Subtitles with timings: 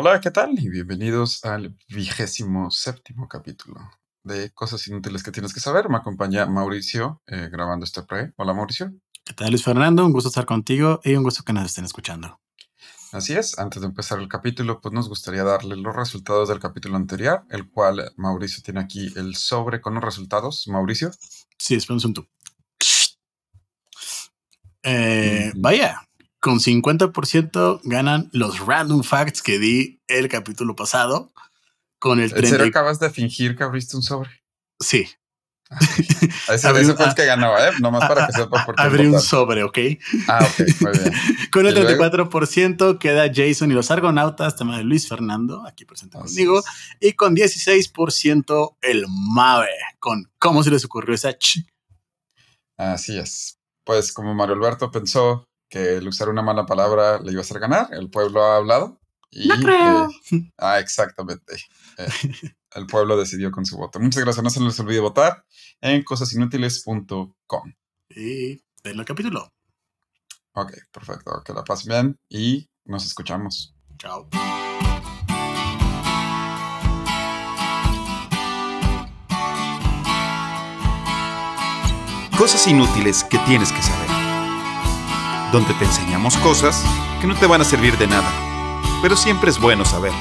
[0.00, 0.56] Hola, ¿qué tal?
[0.56, 3.80] Y bienvenidos al vigésimo séptimo capítulo
[4.22, 5.88] de Cosas Inútiles que tienes que saber.
[5.88, 8.32] Me acompaña Mauricio eh, grabando este pre.
[8.36, 8.92] Hola, Mauricio.
[9.24, 10.06] ¿Qué tal, Luis Fernando?
[10.06, 12.38] Un gusto estar contigo y un gusto que nos estén escuchando.
[13.10, 16.94] Así es, antes de empezar el capítulo, pues nos gustaría darle los resultados del capítulo
[16.94, 20.68] anterior, el cual Mauricio tiene aquí el sobre con los resultados.
[20.68, 21.10] Mauricio.
[21.58, 22.28] Sí, esperamos un tú.
[24.84, 26.07] Eh, Vaya,
[26.48, 31.30] con 50% ganan los random facts que di el capítulo pasado.
[31.98, 34.30] Con el ¿En serio acabas de fingir que abriste un sobre?
[34.80, 35.06] Sí.
[36.48, 37.72] Ese, ese fue el que ganaba, ¿eh?
[37.80, 38.82] Nomás para que sepa por qué.
[38.82, 39.78] Abrí un sobre, ¿ok?
[40.26, 41.12] Ah, ok, muy bien.
[41.52, 46.46] Con el 34% queda Jason y los Argonautas, tema de Luis Fernando, aquí presente Así
[46.46, 46.60] conmigo.
[46.60, 46.64] es.
[47.00, 51.66] Y con 16% el Mave, con cómo se les ocurrió esa ch.
[52.78, 53.58] Así es.
[53.84, 57.60] Pues como Mario Alberto pensó que el usar una mala palabra le iba a hacer
[57.60, 59.00] ganar, el pueblo ha hablado.
[59.30, 60.08] Y, No creo.
[60.32, 61.54] eh, ah, exactamente.
[61.98, 62.08] Eh,
[62.74, 64.00] el pueblo decidió con su voto.
[64.00, 64.42] Muchas gracias.
[64.42, 65.44] No se les olvide votar
[65.80, 67.74] en cosasinútiles.com.
[68.10, 68.52] Y
[68.84, 69.52] en el capítulo.
[70.52, 71.42] Ok, perfecto.
[71.44, 73.74] Que la pasen bien y nos escuchamos.
[73.98, 74.28] Chao.
[82.36, 83.97] Cosas inútiles que tienes que saber.
[85.52, 86.84] Donde te enseñamos cosas
[87.22, 88.30] que no te van a servir de nada,
[89.00, 90.12] pero siempre es bueno saber.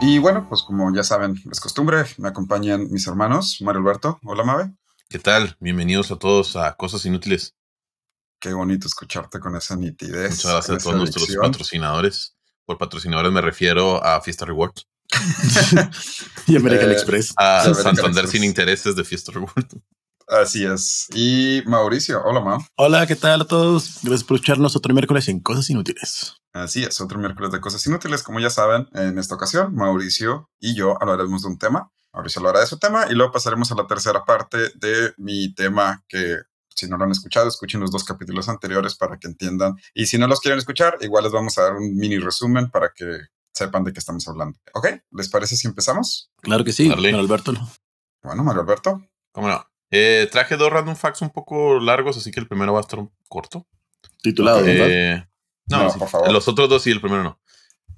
[0.00, 4.20] Y bueno, pues como ya saben, es costumbre, me acompañan mis hermanos, Mario Alberto.
[4.24, 4.72] Hola, Mabe.
[5.08, 5.56] ¿Qué tal?
[5.58, 7.56] Bienvenidos a todos a Cosas Inútiles.
[8.38, 10.30] Qué bonito escucharte con esa nitidez.
[10.30, 12.36] Muchas gracias a todos nuestros patrocinadores.
[12.66, 14.86] Por patrocinadores me refiero a Fiesta Rewards,
[16.46, 17.32] Y American Eh, Express.
[17.36, 18.30] a American Santander Express.
[18.30, 19.76] sin intereses de Fiesta Rewards.
[20.28, 21.08] Así es.
[21.12, 22.64] Y Mauricio, hola, Mau.
[22.76, 23.98] Hola, ¿qué tal a todos?
[24.02, 26.36] Gracias por escucharnos otro miércoles en Cosas Inútiles.
[26.54, 28.22] Así es, otro miércoles de cosas inútiles.
[28.22, 31.90] Como ya saben, en esta ocasión, Mauricio y yo hablaremos de un tema.
[32.14, 36.02] Mauricio hablará de su tema y luego pasaremos a la tercera parte de mi tema
[36.08, 36.36] que
[36.74, 39.74] si no lo han escuchado, escuchen los dos capítulos anteriores para que entiendan.
[39.94, 42.92] Y si no los quieren escuchar, igual les vamos a dar un mini resumen para
[42.94, 43.18] que
[43.52, 44.58] sepan de qué estamos hablando.
[44.74, 44.88] ¿Ok?
[45.12, 46.30] ¿Les parece si empezamos?
[46.40, 47.52] Claro que sí, don Alberto.
[47.52, 47.68] ¿no?
[48.22, 49.02] Bueno, Mario Alberto.
[49.32, 49.64] ¿Cómo no?
[49.90, 52.98] Eh, traje dos random facts un poco largos, así que el primero va a estar
[52.98, 53.66] un corto.
[54.22, 54.62] Titulado.
[54.64, 55.26] Eh,
[55.66, 56.32] no, No, sí, por favor.
[56.32, 57.40] los otros dos sí, el primero no.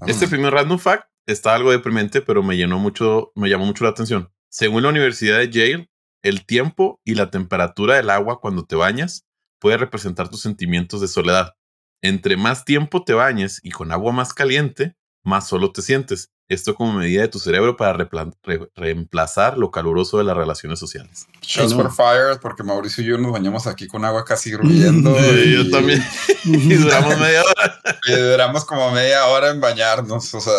[0.06, 3.90] Este primer random fact está algo deprimente, pero me llenó mucho, me llamó mucho la
[3.90, 4.30] atención.
[4.48, 5.90] Según la Universidad de Yale,
[6.24, 9.24] el tiempo y la temperatura del agua cuando te bañas
[9.60, 11.54] puede representar tus sentimientos de soledad.
[12.02, 16.30] Entre más tiempo te bañes y con agua más caliente, más solo te sientes.
[16.46, 21.26] Esto como medida de tu cerebro para re- reemplazar lo caluroso de las relaciones sociales.
[21.40, 25.16] Shots for fire, porque Mauricio y yo nos bañamos aquí con agua casi hirviendo.
[25.18, 26.04] Yo también.
[26.44, 27.80] Y duramos media hora.
[28.06, 30.34] Y duramos como media hora en bañarnos.
[30.34, 30.52] O sea,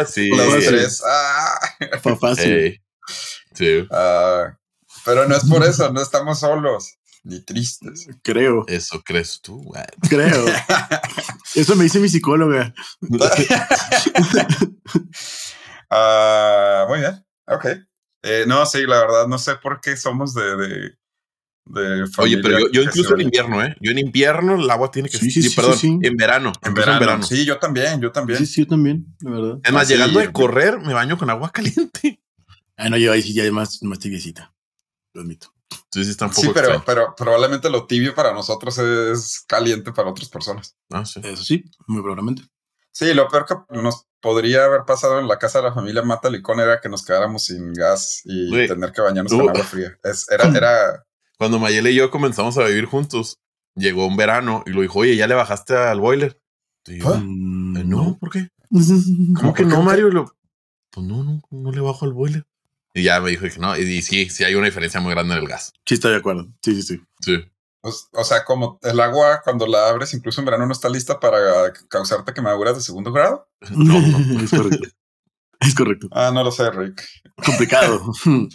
[0.00, 0.28] Ah, sí.
[0.36, 0.68] los sí.
[0.68, 1.02] tres.
[1.04, 1.58] Ah.
[2.00, 2.52] Fue fácil.
[2.52, 2.80] Ey.
[3.54, 4.56] Sí, Ah,
[5.06, 8.08] pero no es por eso, no estamos solos ni tristes.
[8.22, 9.62] Creo, eso crees tú.
[9.62, 9.82] güey.
[10.08, 10.44] creo.
[11.54, 12.74] Eso me dice mi psicóloga.
[15.88, 17.64] Ah, muy bien, ok.
[18.24, 20.56] Eh, no, sí, la verdad, no sé por qué somos de.
[20.56, 20.94] de,
[21.66, 23.76] de Oye, pero yo, incluso en invierno, ¿eh?
[23.80, 25.98] Yo en invierno el agua tiene que Sí, sí, sí, sí, perdón, sí, sí.
[26.02, 26.52] en verano.
[26.62, 27.22] En verano.
[27.22, 28.40] Sí, yo también, yo también.
[28.40, 29.58] Sí, sí, yo también, la verdad.
[29.62, 32.20] Es más, Ah, sí, llegando de correr, me baño con agua caliente.
[32.76, 34.55] Ah, no, yo ahí sí ya más, más tibiecita.
[35.16, 35.52] Lo admito.
[35.90, 36.84] Sí, sí, está un poco Sí, pero, extraño.
[36.86, 40.76] pero probablemente lo tibio para nosotros es caliente para otras personas.
[40.90, 41.20] Ah, sí.
[41.24, 42.42] Eso sí, muy probablemente.
[42.92, 46.28] Sí, lo peor que nos podría haber pasado en la casa de la familia Mata
[46.28, 49.38] Licón era que nos quedáramos sin gas y tener que bañarnos Uh.
[49.38, 49.98] con agua fría.
[50.04, 51.04] Es, era, era,
[51.38, 53.38] Cuando Mayela y yo comenzamos a vivir juntos,
[53.74, 56.38] llegó un verano y lo dijo, oye, ¿ya le bajaste al boiler?
[56.86, 57.18] Y yo, ¿Ah?
[57.18, 58.48] "Eh, no, ¿por qué?
[59.40, 60.10] ¿Cómo que no, Mario?
[60.10, 60.36] Lo-
[60.90, 62.46] pues no, no, no le bajo al boiler.
[62.96, 63.76] Y ya me dijo que no.
[63.76, 65.74] Y, y sí, sí hay una diferencia muy grande en el gas.
[65.84, 66.46] Sí, estoy de acuerdo.
[66.62, 67.02] Sí, sí, sí.
[67.20, 67.36] Sí.
[67.82, 71.20] pues, o sea, como el agua cuando la abres, incluso en verano, no está lista
[71.20, 71.38] para
[71.90, 73.46] causarte quemaduras de segundo grado.
[73.70, 74.40] No, no.
[74.40, 74.88] es correcto.
[75.60, 76.08] Es correcto.
[76.10, 77.02] Ah, no lo sé, Rick.
[77.44, 78.00] Complicado.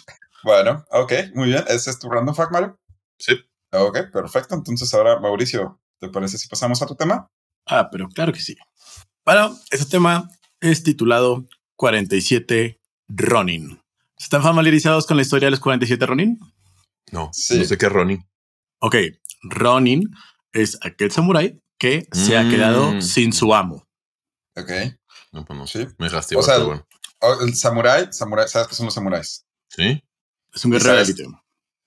[0.43, 1.63] Bueno, ok, muy bien.
[1.67, 2.79] Ese es tu random fact, Mario.
[3.19, 3.33] Sí.
[3.71, 4.55] Ok, perfecto.
[4.55, 7.27] Entonces ahora, Mauricio, ¿te parece si pasamos a tu tema?
[7.67, 8.57] ah, pero claro que sí.
[9.23, 10.27] Bueno, este tema
[10.59, 11.45] es titulado
[11.75, 13.80] 47 Ronin.
[14.21, 16.39] ¿Están familiarizados con la historia de los 47 Ronin?
[17.11, 17.57] No, Sí.
[17.59, 18.25] no sé qué es Ronnie.
[18.79, 18.95] Ok,
[19.43, 20.09] Ronin
[20.53, 22.49] es aquel samurái que se ha Mm.
[22.49, 23.87] quedado sin su amo.
[24.55, 24.69] Ok.
[25.31, 25.67] No, pues no.
[25.67, 25.87] Sí.
[25.97, 26.87] Me dejaste O sea, pero bueno.
[27.41, 29.45] El samurái, samurái, ¿sabes qué son los samuráis?
[29.69, 30.03] Sí.
[30.53, 31.25] Es un ¿Y guerrero élite.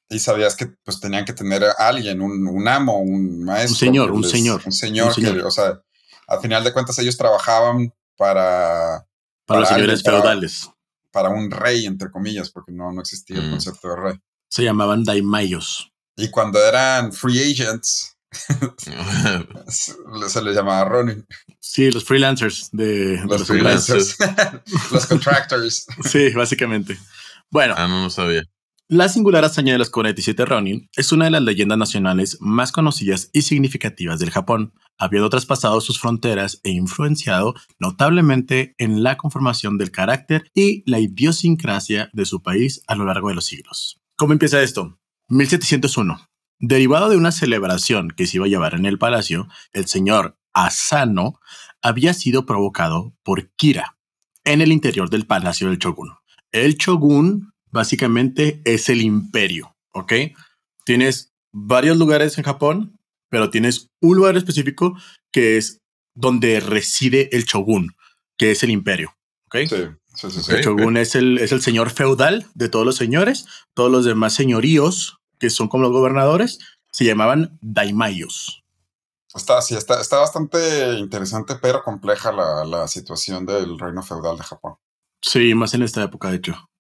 [0.09, 3.73] Y sabías que pues tenían que tener a alguien, un, un amo, un maestro.
[3.73, 5.35] Un señor, un señor, Un señor, un señor.
[5.37, 5.81] que, o sea,
[6.29, 9.07] al final de cuentas ellos trabajaban para,
[9.47, 10.71] Para los Para señores alguien, para- feudales.
[11.15, 13.51] Para un rey, entre comillas, porque no, no existía el Mm.
[13.53, 14.15] concepto de rey.
[14.51, 15.91] Se llamaban daimayos.
[16.17, 18.17] Y cuando eran free agents,
[19.69, 21.27] se les llamaba Ronin.
[21.61, 24.17] Sí, los freelancers de, de Los freelancers,
[24.93, 25.87] los contractors.
[26.05, 26.99] Sí, básicamente.
[27.51, 28.43] Bueno, ah, no, no sabía.
[28.89, 33.31] La singular hazaña de los 47 Ronin es una de las leyendas nacionales más conocidas
[33.33, 39.91] y significativas del Japón, habiendo traspasado sus fronteras e influenciado notablemente en la conformación del
[39.91, 44.03] carácter y la idiosincrasia de su país a lo largo de los siglos.
[44.17, 44.99] ¿Cómo empieza esto?
[45.29, 46.29] 1701.
[46.59, 51.41] Derivado de una celebración que se iba a llevar en el palacio, el señor Asano
[51.81, 53.97] había sido provocado por Kira
[54.45, 56.11] en el interior del palacio del shogun.
[56.53, 60.13] El shogun básicamente es el imperio, ¿ok?
[60.85, 62.97] Tienes varios lugares en Japón,
[63.29, 64.97] pero tienes un lugar específico
[65.33, 65.81] que es
[66.15, 67.97] donde reside el shogun,
[68.39, 69.17] que es el imperio,
[69.47, 69.57] ¿ok?
[69.69, 69.77] Sí,
[70.15, 70.43] sí, sí.
[70.45, 70.53] sí.
[70.53, 73.47] El shogun es, el, es el señor feudal de todos los señores.
[73.75, 76.61] Todos los demás señoríos, que son como los gobernadores,
[76.93, 78.63] se llamaban daimayos.
[79.35, 84.45] Está, sí, está, está bastante interesante, pero compleja la, la situación del reino feudal de
[84.45, 84.77] Japón.
[85.21, 86.71] Sí, más en esta época, de hecho.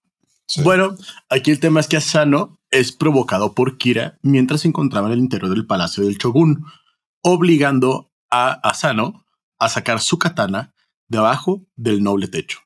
[0.63, 0.95] Bueno,
[1.29, 5.19] aquí el tema es que Asano es provocado por Kira mientras se encontraba en el
[5.19, 6.65] interior del palacio del shogun,
[7.23, 9.25] obligando a Asano
[9.59, 10.75] a sacar su katana
[11.09, 12.61] debajo del noble techo.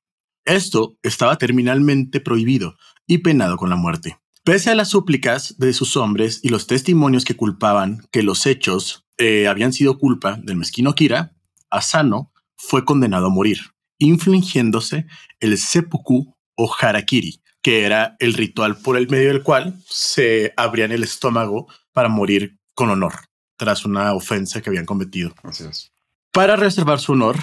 [0.44, 2.76] Esto estaba terminalmente prohibido
[3.06, 4.18] y penado con la muerte.
[4.44, 9.04] Pese a las súplicas de sus hombres y los testimonios que culpaban que los hechos
[9.18, 11.34] eh, habían sido culpa del mezquino Kira,
[11.70, 13.58] Asano fue condenado a morir,
[13.98, 15.06] infligiéndose
[15.40, 20.92] el seppuku o harakiri, que era el ritual por el medio del cual se abrían
[20.92, 23.14] el estómago para morir con honor
[23.56, 25.34] tras una ofensa que habían cometido.
[25.42, 25.92] Así es.
[26.32, 27.36] Para reservar su honor,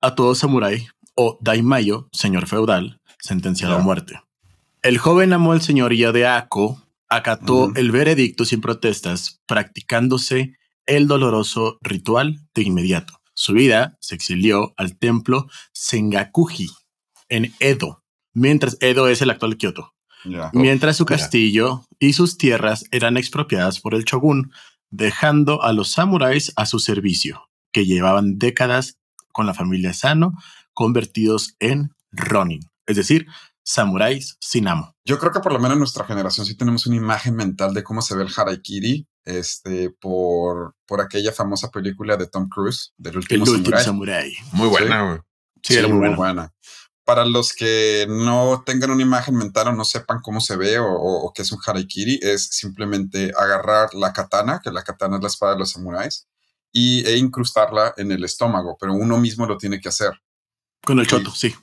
[0.00, 4.20] a todo samurái o daimayo, señor feudal, sentenciado a muerte.
[4.82, 11.78] El joven amo el señoría de Ako acató el veredicto sin protestas, practicándose el doloroso
[11.82, 13.14] ritual de inmediato.
[13.34, 16.68] Su vida se exilió al templo Sengakuji
[17.28, 18.01] en Edo,
[18.34, 19.94] mientras Edo es el actual Kioto,
[20.24, 20.50] Ya.
[20.52, 24.52] mientras su castillo y sus tierras eran expropiadas por el shogun,
[24.90, 28.98] dejando a los samuráis a su servicio, que llevaban décadas
[29.32, 30.32] con la familia Sano,
[30.74, 33.26] convertidos en Ronin, es decir,
[33.64, 34.94] samuráis sin amo.
[35.04, 37.82] Yo creo que por lo menos en nuestra generación sí tenemos una imagen mental de
[37.82, 43.12] cómo se ve el harakiri este, por, por aquella famosa película de Tom Cruise, del
[43.12, 43.84] El último último Samurai.
[43.84, 44.32] samurái.
[44.52, 45.18] Muy buena, güey.
[45.62, 46.16] Sí, era muy bueno.
[46.16, 46.52] buena.
[47.12, 50.86] Para los que no tengan una imagen mental o no sepan cómo se ve o,
[50.86, 55.22] o- o qué es un harakiri, es simplemente agarrar la katana, que la katana es
[55.22, 56.26] la espada de los samuráis,
[56.72, 60.12] y, e incrustarla en el estómago, pero uno mismo lo tiene que hacer.
[60.82, 61.54] Con el choto, sí.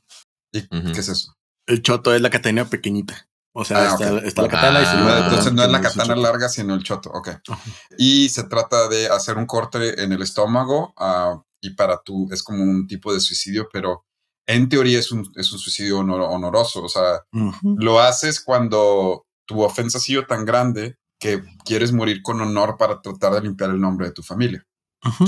[0.51, 0.92] ¿Y Ujú.
[0.94, 1.34] qué es eso?
[1.66, 3.28] El choto es la katana pequeñita.
[3.56, 4.22] O sea, Ah, está, ok.
[4.25, 6.22] está la katana y se Ah, va Entonces no es la katana choto.
[6.22, 7.10] larga, sino el choto.
[7.10, 7.30] Ok.
[7.48, 7.72] Ajá.
[7.98, 12.44] Y se trata de hacer un corte en el estómago ah, y para tú es
[12.44, 14.06] como un tipo de suicidio, pero
[14.50, 16.84] en teoría es un, es un suicidio honor- honoroso.
[16.84, 17.24] O sea,
[17.63, 23.02] lo haces cuando tu ofensa ha sido tan grande que quieres morir con honor para
[23.02, 24.66] tratar de limpiar el nombre de tu familia.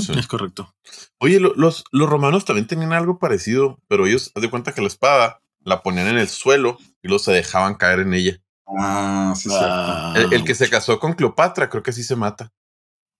[0.00, 0.12] Sí.
[0.18, 0.74] Es correcto.
[1.18, 4.82] Oye, lo- los, los romanos también tenían algo parecido, pero ellos, haz de cuenta que
[4.82, 8.38] la espada la ponían en el suelo y luego se dejaban caer en ella.
[8.66, 12.50] Ah, sí, Ah, El, el que se casó con Cleopatra, creo que sí se mata.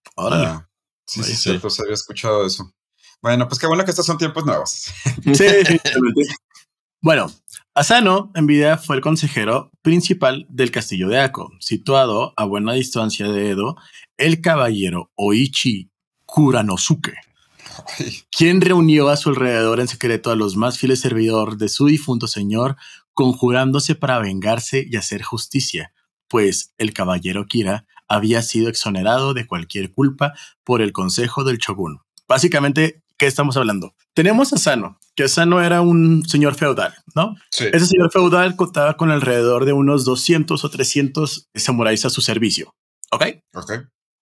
[0.05, 0.12] cierto.
[0.17, 0.47] órale.
[0.47, 0.69] Ah,
[1.07, 1.37] sí, sí, Vaya.
[1.37, 1.71] cierto.
[1.71, 2.71] Se había escuchado eso.
[3.23, 4.93] Bueno, pues qué bueno que estos son tiempos nuevos.
[5.35, 5.47] Sí.
[7.05, 7.33] Bueno,
[7.75, 13.26] Asano en vida fue el consejero principal del castillo de Ako, situado a buena distancia
[13.26, 13.76] de Edo,
[14.19, 15.91] el caballero Oichi
[16.26, 17.14] Kuranosuke,
[18.31, 22.29] quien reunió a su alrededor en secreto a los más fieles servidores de su difunto
[22.29, 22.76] señor,
[23.14, 25.93] conjurándose para vengarse y hacer justicia,
[26.29, 31.99] pues el caballero Kira había sido exonerado de cualquier culpa por el consejo del shogun.
[32.29, 33.95] Básicamente, ¿qué estamos hablando?
[34.14, 37.37] Tenemos a Asano, que Asano era un señor feudal, ¿no?
[37.52, 37.67] sí.
[37.73, 42.75] Ese señor feudal contaba con alrededor de unos 200 o 300 samuráis a su servicio,
[43.12, 43.26] ¿ok?
[43.55, 43.73] Ok.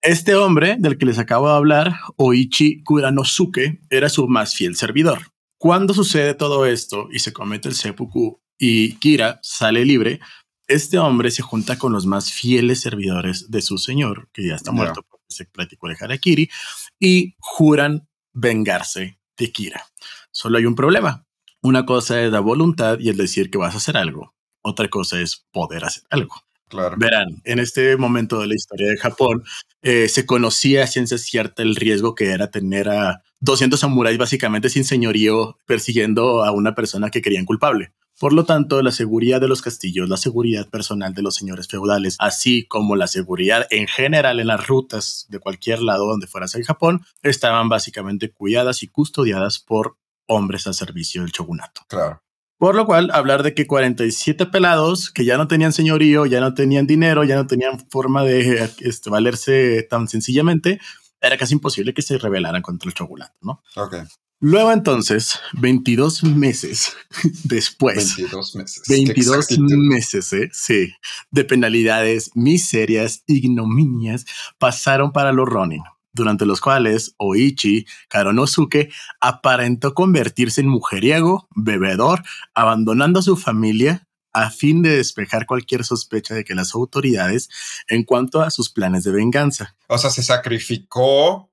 [0.03, 5.31] Este hombre del que les acabo de hablar, Oichi Kuranosuke, era su más fiel servidor.
[5.57, 10.19] Cuando sucede todo esto y se comete el seppuku y Kira sale libre,
[10.67, 14.71] este hombre se junta con los más fieles servidores de su señor, que ya está
[14.71, 16.51] muerto porque se practicó el harakiri,
[16.99, 19.85] y juran vengarse de Kira.
[20.31, 21.25] Solo hay un problema.
[21.61, 24.33] Una cosa es la voluntad y el decir que vas a hacer algo.
[24.61, 26.35] Otra cosa es poder hacer algo.
[26.67, 26.95] Claro.
[26.97, 29.43] Verán, en este momento de la historia de Japón,
[29.81, 34.69] eh, se conocía a ciencia cierta el riesgo que era tener a 200 samuráis básicamente
[34.69, 37.91] sin señorío persiguiendo a una persona que querían culpable.
[38.21, 42.17] Por lo tanto, la seguridad de los castillos, la seguridad personal de los señores feudales,
[42.19, 46.61] así como la seguridad en general en las rutas de cualquier lado donde fueras en
[46.61, 49.97] Japón, estaban básicamente cuidadas y custodiadas por
[50.27, 51.81] hombres al servicio del shogunato.
[51.87, 52.21] Claro.
[52.59, 56.53] Por lo cual, hablar de que 47 pelados que ya no tenían señorío, ya no
[56.53, 60.79] tenían dinero, ya no tenían forma de este, valerse tan sencillamente,
[61.19, 63.63] era casi imposible que se rebelaran contra el shogunato, ¿no?
[63.77, 63.95] Ok.
[64.43, 66.97] Luego entonces, 22 meses
[67.43, 68.17] después.
[68.17, 68.83] 22 meses.
[68.87, 70.49] 22 meses, ¿eh?
[70.51, 70.93] sí,
[71.29, 74.25] de penalidades, miserias, ignominias
[74.57, 82.23] pasaron para los Ronin durante los cuales Oichi Karonosuke aparentó convertirse en mujeriego, bebedor,
[82.55, 87.49] abandonando a su familia a fin de despejar cualquier sospecha de que las autoridades
[87.87, 89.75] en cuanto a sus planes de venganza.
[89.87, 91.50] O sea, se sacrificó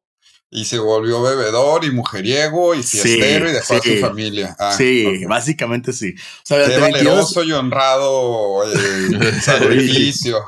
[0.50, 4.56] y se volvió bebedor y mujeriego y fiestero y dejó a su familia.
[4.58, 6.14] Ah, sí, básicamente sí.
[6.16, 10.42] O sea, Qué valeroso y honrado el sacrificio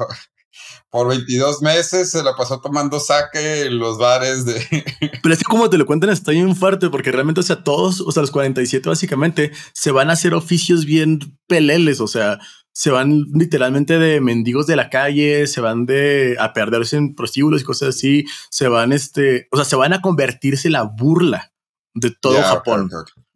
[0.91, 4.85] por 22 meses se la pasó tomando saque en los bares de...
[5.23, 8.01] Pero es que como te lo cuentan está bien fuerte porque realmente, o sea, todos,
[8.01, 12.41] o sea, los 47 básicamente se van a hacer oficios bien peleles, o sea,
[12.81, 17.61] se van literalmente de mendigos de la calle, se van de a perderse en prostíbulos
[17.61, 21.53] y cosas así, se van este, o sea, se van a convertirse en la burla
[21.93, 22.89] de todo Japón.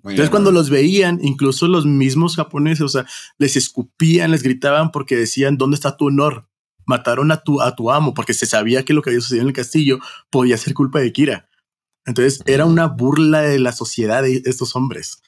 [0.03, 3.05] Entonces, cuando los veían, incluso los mismos japoneses, o sea,
[3.37, 6.49] les escupían, les gritaban porque decían, ¿dónde está tu honor?
[6.87, 9.49] mataron a tu, a tu amo porque se sabía que lo que había sucedido en
[9.49, 9.99] el castillo
[10.31, 11.51] podía ser culpa de Kira.
[12.07, 15.23] Entonces era una burla de la sociedad de estos hombres.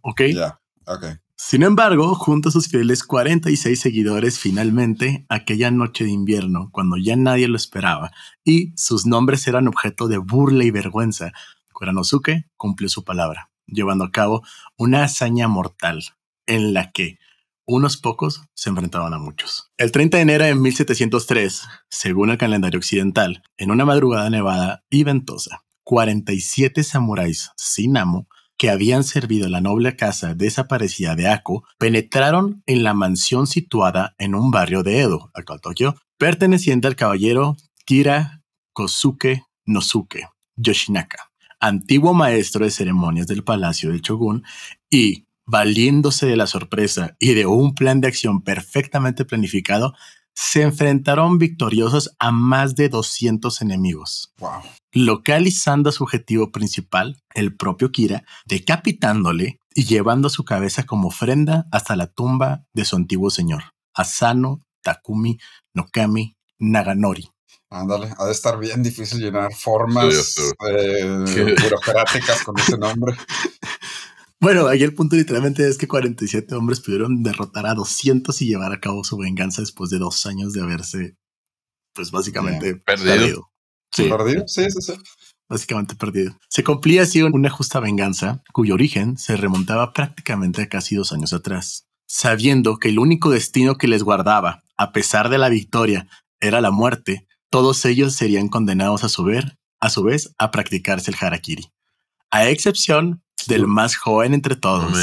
[0.00, 0.22] ¿Ok?
[0.32, 0.60] Ya,
[1.44, 7.16] Sin embargo, junto a sus fieles 46 seguidores, finalmente, aquella noche de invierno, cuando ya
[7.16, 11.32] nadie lo esperaba y sus nombres eran objeto de burla y vergüenza,
[11.72, 14.42] Kuranosuke cumplió su palabra, llevando a cabo
[14.78, 16.02] una hazaña mortal
[16.46, 17.18] en la que
[17.66, 19.70] unos pocos se enfrentaban a muchos.
[19.76, 25.02] El 30 de enero de 1703, según el calendario occidental, en una madrugada nevada y
[25.02, 28.28] ventosa, 47 samuráis sin amo
[28.62, 34.36] que habían servido la noble casa desaparecida de Ako penetraron en la mansión situada en
[34.36, 42.64] un barrio de Edo, actual Tokio, perteneciente al caballero Kira Kosuke Nosuke Yoshinaka, antiguo maestro
[42.64, 44.44] de ceremonias del palacio del shogun
[44.88, 49.92] y valiéndose de la sorpresa y de un plan de acción perfectamente planificado,
[50.34, 54.32] se enfrentaron victoriosos a más de 200 enemigos.
[54.92, 61.66] Localizando a su objetivo principal, el propio Kira, decapitándole y llevando su cabeza como ofrenda
[61.72, 63.62] hasta la tumba de su antiguo señor,
[63.94, 65.38] Asano Takumi
[65.74, 67.30] Nokami Naganori.
[67.70, 70.36] Ándale, ha de estar bien difícil llenar formas
[70.68, 73.14] eh, burocráticas con ese nombre.
[74.42, 78.72] Bueno, ahí el punto literalmente es que 47 hombres pudieron derrotar a 200 y llevar
[78.72, 81.16] a cabo su venganza después de dos años de haberse,
[81.94, 83.51] pues básicamente perdido.
[83.92, 84.08] Sí.
[84.08, 84.44] ¿Perdido?
[84.48, 84.92] Sí, sí, sí.
[85.48, 86.38] Básicamente perdido.
[86.48, 91.32] Se cumplía así una justa venganza cuyo origen se remontaba prácticamente a casi dos años
[91.32, 91.86] atrás.
[92.06, 96.08] Sabiendo que el único destino que les guardaba, a pesar de la victoria,
[96.40, 101.10] era la muerte, todos ellos serían condenados a su, ver, a su vez a practicarse
[101.10, 101.70] el harakiri.
[102.30, 104.96] A excepción del más joven entre todos.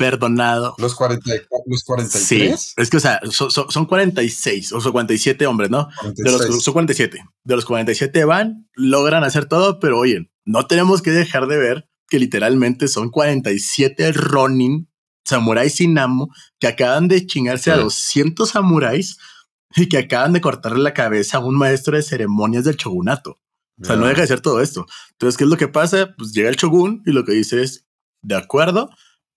[0.00, 0.74] Perdonado.
[0.78, 1.30] Los, 40,
[1.66, 2.24] los 43.
[2.24, 5.90] Sí, es que, o sea, son, 46 o son 47 hombres, ¿no?
[6.16, 7.22] De los, son 47.
[7.44, 11.90] De los 47 van, logran hacer todo, pero oye, no tenemos que dejar de ver
[12.08, 14.88] que literalmente son 47 Ronin,
[15.22, 19.18] samuráis sin amo, que acaban de chingarse a 200 samuráis
[19.76, 23.38] y que acaban de cortarle la cabeza a un maestro de ceremonias del shogunato.
[23.82, 24.86] O sea, no deja de ser todo esto.
[25.12, 26.14] Entonces, ¿qué es lo que pasa?
[26.16, 27.86] Pues llega el shogun y lo que dice es,
[28.22, 28.90] de acuerdo,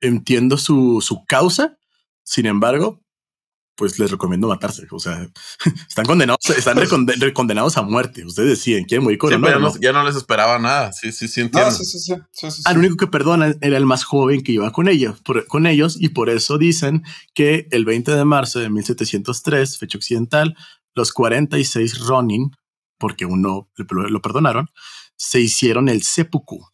[0.03, 1.77] entiendo su, su causa,
[2.23, 3.01] sin embargo,
[3.75, 4.85] pues les recomiendo matarse.
[4.91, 5.27] O sea,
[5.89, 6.77] están condenados, están
[7.33, 8.25] condenados a muerte.
[8.25, 9.31] Ustedes deciden quién morir con
[9.79, 10.93] ya no les esperaba nada.
[10.93, 11.71] Sí, sí, sí, entiendo.
[11.71, 12.15] sí, sí, sí,
[12.51, 15.97] sí, Al único que perdona era el más joven que iba con ellos, con ellos,
[15.99, 20.55] y por eso dicen que el 20 de marzo de 1703, fecha occidental,
[20.93, 22.51] los 46 Ronin
[23.03, 24.69] porque uno lo perdonaron,
[25.17, 26.65] se hicieron el seppuku,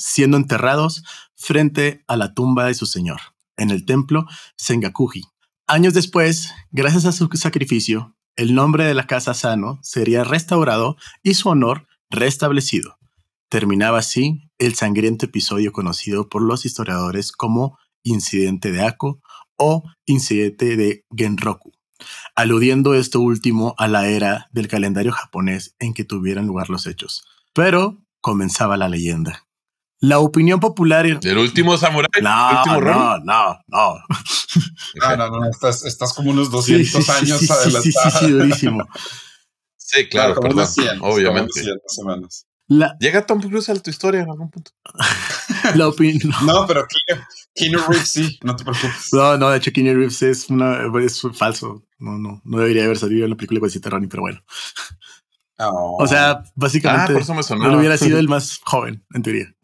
[0.00, 1.04] siendo enterrados
[1.36, 3.20] frente a la tumba de su señor,
[3.56, 4.26] en el templo
[4.56, 5.22] Sengakuji.
[5.66, 11.34] Años después, gracias a su sacrificio, el nombre de la casa Sano sería restaurado y
[11.34, 12.98] su honor restablecido.
[13.48, 19.20] Terminaba así el sangriento episodio conocido por los historiadores como incidente de Ako
[19.56, 21.72] o incidente de Genroku,
[22.34, 27.24] aludiendo esto último a la era del calendario japonés en que tuvieran lugar los hechos.
[27.52, 29.49] Pero comenzaba la leyenda.
[30.00, 31.04] La opinión popular.
[31.06, 32.08] El último samurái.
[32.22, 33.94] No, el último no, no, no.
[34.94, 37.82] No, no, no, estás, estás como unos 200 Sí, sí, años sí, sí, adelantado.
[37.82, 38.88] Sí, sí, sí, durísimo.
[39.76, 40.58] Sí, claro, como perdón.
[40.58, 41.52] unos 100, como obviamente.
[41.60, 42.46] unos 100 más o menos.
[42.68, 44.70] La, Llega Tom Cruise a tu historia en algún punto.
[45.74, 46.32] la opinión.
[46.44, 46.86] No, pero
[47.54, 49.08] Keanu, Reeves sí, no te preocupes.
[49.12, 51.84] No, no, de hecho, Keanu Reeves es, una, es falso.
[51.98, 54.40] No, no, no debería haber salido en la película con Ronnie, pero bueno.
[55.58, 56.02] Oh.
[56.02, 57.70] O sea, Ah, básicamente por eso me sonaba.
[57.72, 59.54] no hubiera sido el más joven, en teoría.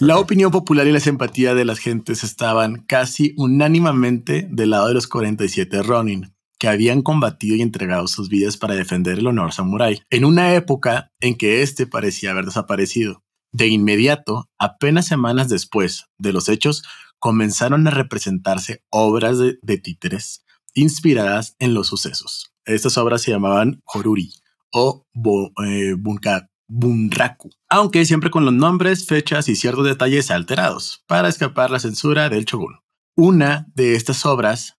[0.00, 4.94] La opinión popular y la simpatía de las gentes estaban casi unánimemente del lado de
[4.94, 10.02] los 47 Ronin, que habían combatido y entregado sus vidas para defender el honor samurái,
[10.10, 13.22] en una época en que éste parecía haber desaparecido.
[13.52, 16.82] De inmediato, apenas semanas después de los hechos,
[17.18, 22.52] comenzaron a representarse obras de, de títeres inspiradas en los sucesos.
[22.64, 24.30] Estas obras se llamaban Horuri
[24.70, 31.02] o bo- eh, bunka- Bunraku, aunque siempre con los nombres, fechas y ciertos detalles alterados
[31.06, 32.76] para escapar la censura del shogun.
[33.16, 34.76] Una de estas obras,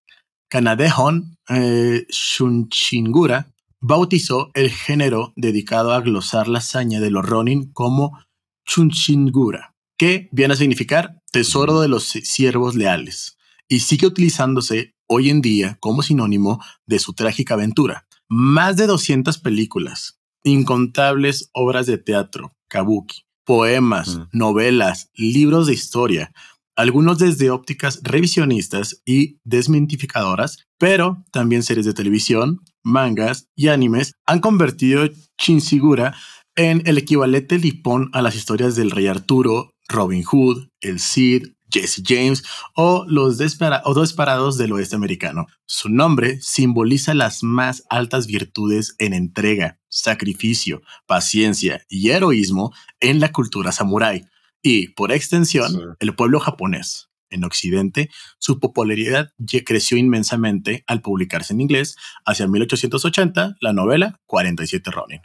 [0.50, 8.18] Kanadehon eh, Shunchingura, bautizó el género dedicado a glosar la hazaña de los Ronin como
[8.66, 15.42] Chunchingura, que viene a significar tesoro de los siervos leales, y sigue utilizándose hoy en
[15.42, 18.08] día como sinónimo de su trágica aventura.
[18.28, 24.24] Más de 200 películas, incontables obras de teatro, kabuki, poemas, Mm.
[24.32, 26.32] novelas, libros de historia,
[26.76, 34.40] algunos desde ópticas revisionistas y desmentificadoras, pero también series de televisión, mangas y animes han
[34.40, 36.16] convertido Chinsigura
[36.56, 42.02] en el equivalente lipón a las historias del rey Arturo, Robin Hood, el Cid, Jesse
[42.06, 42.44] James
[42.76, 43.38] o los
[43.84, 45.48] o desparados del oeste americano.
[45.66, 53.32] Su nombre simboliza las más altas virtudes en entrega, sacrificio, paciencia y heroísmo en la
[53.32, 54.26] cultura samurái
[54.62, 55.80] y, por extensión, Sí.
[56.00, 57.10] el pueblo japonés.
[57.32, 59.32] En Occidente, su popularidad
[59.64, 65.22] creció inmensamente al publicarse en inglés hacia 1880 la novela 47 Ronin.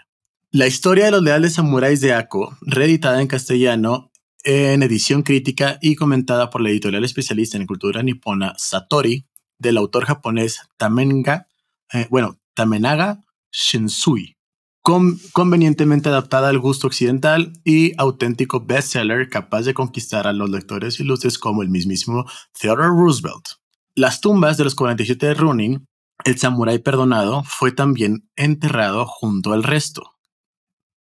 [0.50, 4.12] La historia de los leales samuráis de Ako, reeditada en castellano
[4.44, 9.26] en edición crítica y comentada por la editorial especialista en cultura nipona Satori,
[9.58, 11.48] del autor japonés Tamenga,
[11.92, 14.36] eh, bueno, Tamenaga Shinsui,
[14.82, 21.00] con- convenientemente adaptada al gusto occidental y auténtico bestseller capaz de conquistar a los lectores
[21.00, 22.26] ilustres como el mismísimo
[22.60, 23.44] Theodore Roosevelt.
[23.94, 25.86] Las tumbas de los 47 de Ronin,
[26.24, 30.10] el samurái perdonado, fue también enterrado junto al resto.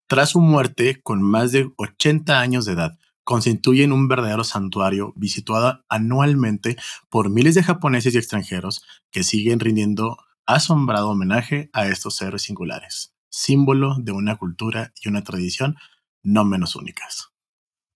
[0.08, 2.99] Tras su muerte, con más de 80 años de edad,
[3.30, 6.78] constituyen un verdadero santuario visitado anualmente
[7.12, 13.14] por miles de japoneses y extranjeros que siguen rindiendo asombrado homenaje a estos héroes singulares,
[13.30, 15.76] símbolo de una cultura y una tradición
[16.24, 17.28] no menos únicas.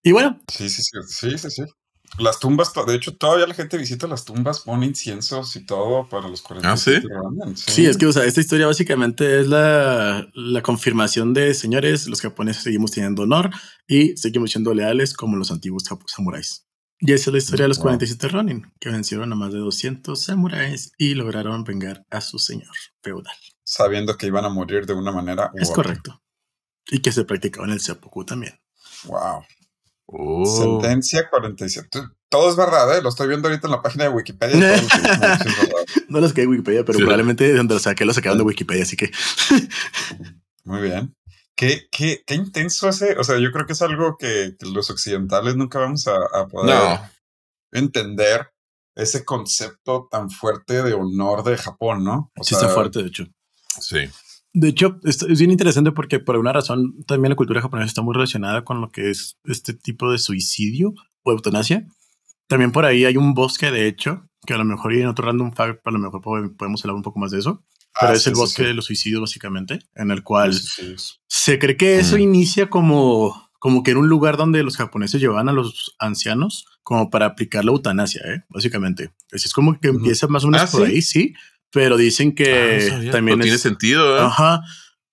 [0.04, 1.64] Y bueno, Sí, sí, sí, sí, sí.
[2.20, 6.28] Las tumbas, de hecho, todavía la gente visita las tumbas, pone inciensos y todo para
[6.28, 6.72] los 40.
[6.72, 6.94] ¿Ah, sí?
[7.56, 12.22] sí, es que o sea, esta historia básicamente es la, la confirmación de, señores, los
[12.22, 13.50] japoneses seguimos teniendo honor
[13.88, 16.68] y seguimos siendo leales como los antiguos samuráis.
[17.00, 17.86] Y esa es la historia de los Wow.
[17.86, 22.72] 47 Ronin, que vencieron a más de 200 samuráis y lograron vengar a su señor
[23.02, 23.36] feudal.
[23.66, 25.52] Sabiendo que iban a morir de una manera.
[25.54, 25.84] u Es otra.
[25.84, 26.22] correcto.
[26.88, 28.54] Y que se practicaba en el seppuku también.
[29.06, 29.44] Wow.
[30.06, 30.46] Oh.
[30.46, 32.00] Sentencia 47.
[32.30, 33.02] Todo es verdad, ¿eh?
[33.02, 34.56] Lo estoy viendo ahorita en la página de Wikipedia.
[34.58, 34.88] lo.
[36.10, 37.04] No los que hay en Wikipedia, pero Sí.
[37.04, 39.10] probablemente de donde lo saqué lo sacaron de Wikipedia, así que
[40.66, 41.16] Muy bien.
[41.56, 43.16] Qué, qué, qué intenso ese.
[43.18, 46.48] O sea, yo creo que es algo que, que los occidentales nunca vamos a, a
[46.48, 47.10] poder No,
[47.72, 48.50] entender.
[48.96, 52.32] Ese concepto tan fuerte de honor de Japón, ¿no?
[52.38, 53.26] O sí sea, está fuerte, de hecho.
[53.80, 53.98] sí.
[54.56, 58.02] De hecho, esto es bien interesante porque por alguna razón también la cultura japonesa está
[58.04, 61.88] muy relacionada con lo que es este tipo de suicidio o eutanasia.
[62.48, 65.26] También por ahí hay un bosque, de hecho, que a lo mejor y en otro
[65.26, 67.64] random fact, a lo mejor pode- podemos hablar un poco más de eso.
[68.00, 68.68] Pero ah, es sí, el sí, bosque sí.
[68.68, 71.14] de los suicidios, básicamente, en el cual Sí, sí, sí.
[71.28, 72.22] se cree que eso Mm.
[72.22, 77.10] inicia como, como que en un lugar donde los japoneses llevaban a los ancianos como
[77.10, 78.44] para aplicar la eutanasia, ¿eh?
[78.50, 79.12] básicamente.
[79.32, 80.92] Así es como que empieza más o menos Ah, por ¿sí?
[80.94, 81.34] ahí, sí.
[81.74, 84.22] Pero dicen Ah, que no sabía, también pero tiene sentido, ¿eh?
[84.22, 84.62] Ajá,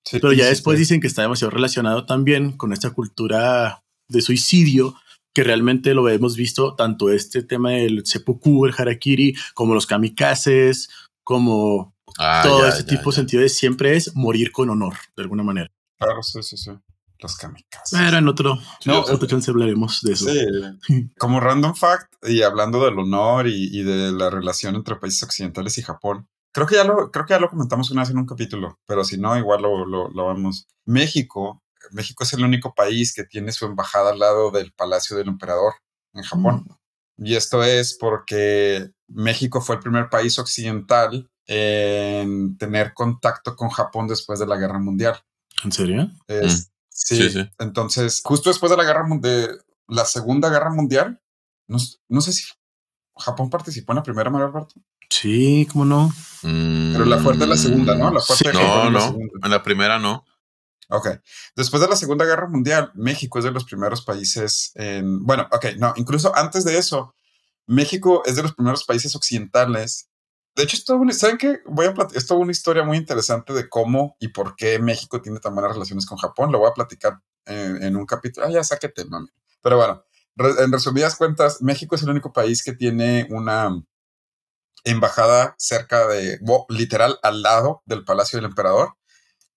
[0.05, 0.81] Sí, pero ya sí, después sí.
[0.81, 4.94] dicen que está demasiado relacionado también con esta cultura de suicidio
[5.35, 10.88] que realmente lo hemos visto tanto este tema del seppuku, el harakiri, como los kamikazes,
[11.23, 13.16] como Ah, todo ya, este ya, tipo de ya.
[13.20, 15.70] sentido de siempre es morir con honor, de alguna manera.
[15.99, 16.70] Claro, sí, sí, sí.
[17.20, 17.99] Los kamikazes.
[17.99, 20.27] Pero en otro, No, otro chance hablaremos de eso.
[20.29, 25.23] Sí, como random fact y hablando del honor y, y de la relación entre países
[25.23, 28.18] occidentales y Japón, creo que ya lo, creo que ya lo comentamos una vez en
[28.18, 30.66] un capítulo, pero si no, igual lo, lo, lo vamos.
[30.84, 35.28] México, México es el único país que tiene su embajada al lado del Palacio del
[35.28, 35.74] Emperador
[36.14, 36.66] en Japón.
[37.16, 44.06] Y esto es porque México fue el primer país occidental en tener contacto con Japón
[44.08, 45.20] después de la Guerra Mundial.
[45.64, 46.08] ¿En serio?
[46.26, 46.70] Es- Mm.
[46.88, 47.50] sí, Sí, sí.
[47.58, 49.48] entonces, justo después de la guerra de
[49.88, 51.20] la Segunda Guerra Mundial,
[51.68, 52.44] no, no sé si
[53.16, 54.74] Japón participó en la primera, Mario Alberto,
[55.11, 56.12] Sí, ¿cómo no?
[56.42, 58.11] pero la fuerte es la segunda, ¿no?
[58.11, 58.57] La fuerte Sí.
[58.57, 59.18] No, es la no.
[59.44, 60.25] En la primera no.
[60.88, 61.09] Ok.
[61.55, 65.25] Después de la Segunda Guerra Mundial, México es de los primeros países en.
[65.27, 67.14] Bueno, ok, no, incluso antes de eso,
[67.66, 70.09] México es de los primeros países occidentales.
[70.57, 71.61] De hecho, es una- ¿saben qué?
[71.66, 75.20] Voy a platicar, es toda una historia muy interesante de cómo y por qué México
[75.20, 76.51] tiene tan buenas relaciones con Japón.
[76.51, 78.46] Lo voy a platicar en, en un capítulo.
[78.46, 79.20] Ah, ya saqué tema.
[79.20, 79.33] mira.
[79.62, 80.03] Pero bueno,
[80.37, 83.70] re- en resumidas cuentas, México es el único país que tiene una
[84.85, 86.38] embajada cerca de,
[86.69, 88.95] literal, al lado del Palacio del Emperador.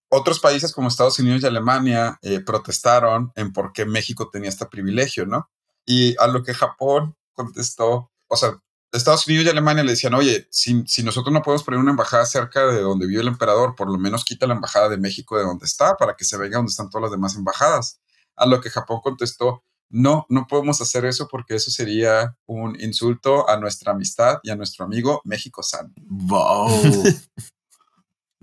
[0.10, 4.66] Otros países como Estados Unidos y Alemania eh, protestaron en por qué México tenía este
[4.68, 5.50] privilegio, ¿no?
[5.86, 8.60] Y a lo que Japón contestó, o sea,
[8.92, 12.28] Estados Unidos y Alemania le decían, oye, si, si nosotros no podemos poner una embajada
[12.28, 15.44] cerca de donde vive el emperador, por lo menos quita la embajada de México de
[15.44, 18.00] donde está para que se venga donde están todas las demás embajadas.
[18.36, 23.50] A lo que Japón contestó, no, no podemos hacer eso porque eso sería un insulto
[23.50, 25.94] a nuestra amistad y a nuestro amigo México-san.
[25.98, 26.70] Wow.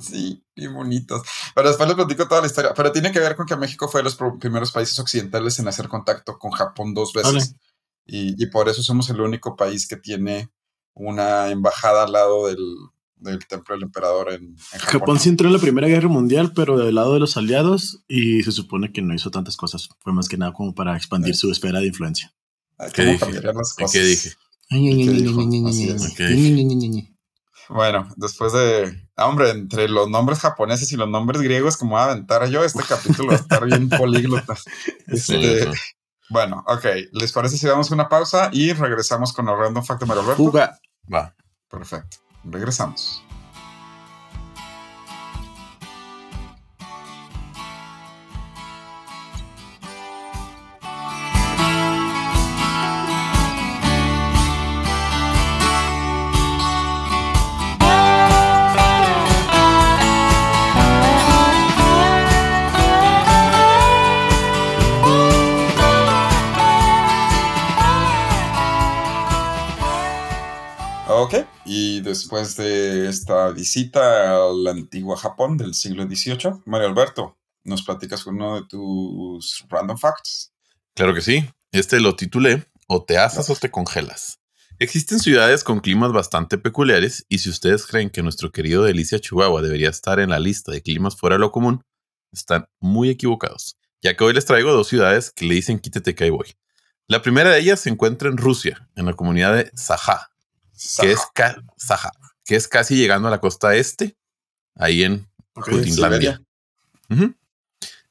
[0.01, 1.21] Sí, bien bonitos.
[1.55, 2.73] Pero después les platico toda la historia.
[2.75, 5.89] Pero tiene que ver con que México fue de los primeros países occidentales en hacer
[5.89, 7.55] contacto con Japón dos veces.
[8.07, 10.51] Y, y por eso somos el único país que tiene
[10.95, 12.65] una embajada al lado del,
[13.21, 15.01] del templo del emperador en, en Japón.
[15.01, 18.43] Japón sí entró en la Primera Guerra Mundial, pero del lado de los aliados y
[18.43, 19.89] se supone que no hizo tantas cosas.
[20.01, 22.33] Fue más que nada como para expandir su esfera de influencia.
[22.93, 24.33] ¿Qué ¿Cómo dije?
[27.69, 29.09] Bueno, después de.
[29.17, 32.65] ah, hombre, entre los nombres japoneses y los nombres griegos, como voy a aventar yo,
[32.65, 34.57] este capítulo va a estar bien políglota.
[35.07, 35.71] Este.
[36.31, 36.85] Bueno, ok.
[37.13, 40.43] ¿Les parece si damos una pausa y regresamos con el random fact de Mario Alberto?
[40.43, 40.79] Fuga.
[41.13, 41.35] Va.
[41.69, 42.19] Perfecto.
[42.45, 43.23] Regresamos.
[71.13, 77.83] Ok, y después de esta visita al antiguo Japón del siglo XVIII, Mario Alberto, ¿nos
[77.83, 80.53] platicas uno de tus random facts?
[80.95, 81.51] Claro que sí.
[81.73, 84.39] Este lo titulé O te asas o te congelas.
[84.79, 89.63] Existen ciudades con climas bastante peculiares y si ustedes creen que nuestro querido Delicia Chihuahua
[89.63, 91.83] debería estar en la lista de climas fuera de lo común,
[92.31, 96.31] están muy equivocados, ya que hoy les traigo dos ciudades que le dicen quítate que
[96.31, 96.55] voy.
[97.09, 99.73] La primera de ellas se encuentra en Rusia, en la comunidad de
[100.81, 102.11] Saja, que es, Saja,
[102.45, 104.17] que es casi llegando a la costa este,
[104.75, 105.29] ahí en.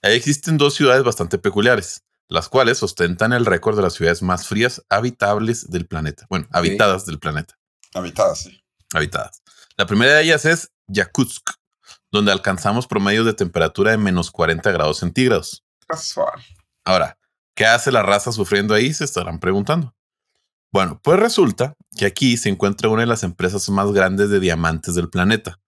[0.01, 4.47] Ahí existen dos ciudades bastante peculiares, las cuales ostentan el récord de las ciudades más
[4.47, 6.27] frías habitables del planeta.
[6.29, 7.57] Bueno, habitadas del planeta.
[7.95, 8.63] Habitada, sí.
[8.93, 9.41] Habitadas.
[9.75, 11.49] La primera de ellas es Yakutsk,
[12.11, 15.65] donde alcanzamos promedios de temperatura de menos 40 grados centígrados.
[15.87, 16.39] Casual.
[16.85, 17.17] Ahora,
[17.55, 18.93] ¿qué hace la raza sufriendo ahí?
[18.93, 19.95] Se estarán preguntando.
[20.71, 24.95] Bueno, pues resulta que aquí se encuentra una de las empresas más grandes de diamantes
[24.95, 25.59] del planeta,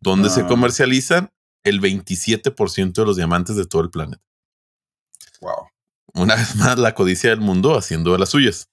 [0.00, 0.46] donde se Ah.
[0.46, 1.30] comercializan
[1.64, 4.22] el 27% de los diamantes de todo el planeta.
[5.40, 5.68] Wow.
[6.14, 8.68] Una vez más, la codicia del mundo haciendo de las suyas.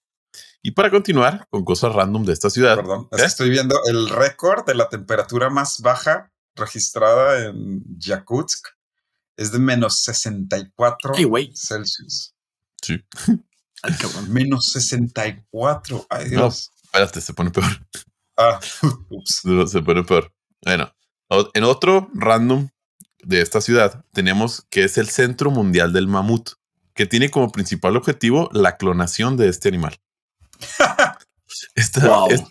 [0.62, 3.08] Y para continuar con cosas random de esta ciudad, Perdón.
[3.12, 3.24] ¿Eh?
[3.26, 8.68] estoy viendo el récord de la temperatura más baja registrada en Yakutsk.
[9.36, 11.52] Es de menos 64 Ay.
[11.56, 12.34] Celsius.
[12.82, 13.04] sí,
[13.84, 14.32] Ay, cabrón.
[14.34, 16.08] Menos 64.
[16.10, 16.42] Ay, No.
[16.42, 16.72] Dios.
[16.84, 17.66] espérate, se pone peor.
[18.38, 18.60] Ah,
[19.10, 19.42] ups.
[19.44, 20.34] No, Se pone peor.
[20.64, 20.92] Bueno,
[21.54, 22.70] en otro random
[23.22, 26.52] de esta ciudad tenemos que es el Centro Mundial del Mamut,
[26.94, 30.00] que tiene como principal objetivo la clonación de este animal.
[31.76, 32.30] Esta, Wow.
[32.32, 32.44] es-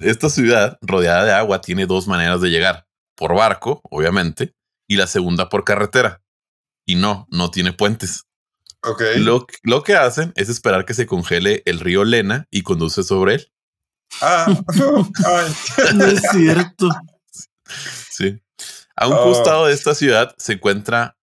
[0.00, 2.86] esta ciudad rodeada de agua tiene dos maneras de llegar.
[3.16, 4.54] Por barco, obviamente,
[4.88, 6.20] y la segunda por carretera.
[6.84, 8.24] Y no, no tiene puentes.
[9.16, 13.34] Lo, lo que hacen es esperar que se congele el río Lena y conduce sobre
[13.36, 13.52] él.
[14.20, 14.46] Ah.
[15.94, 16.88] No es cierto.
[18.10, 18.40] Sí.
[18.96, 19.22] A un Oh.
[19.24, 21.16] costado de esta ciudad se encuentra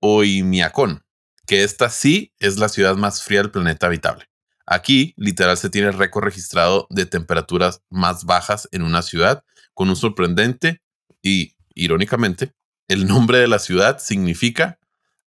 [0.00, 1.04] Oimiacón,
[1.46, 4.26] que esta sí es la ciudad más fría del planeta habitable.
[4.66, 9.88] Aquí, literal, se tiene el récord registrado de temperaturas más bajas en una ciudad con
[9.88, 10.82] un sorprendente
[11.22, 12.52] y, irónicamente,
[12.88, 14.78] el nombre de la ciudad significa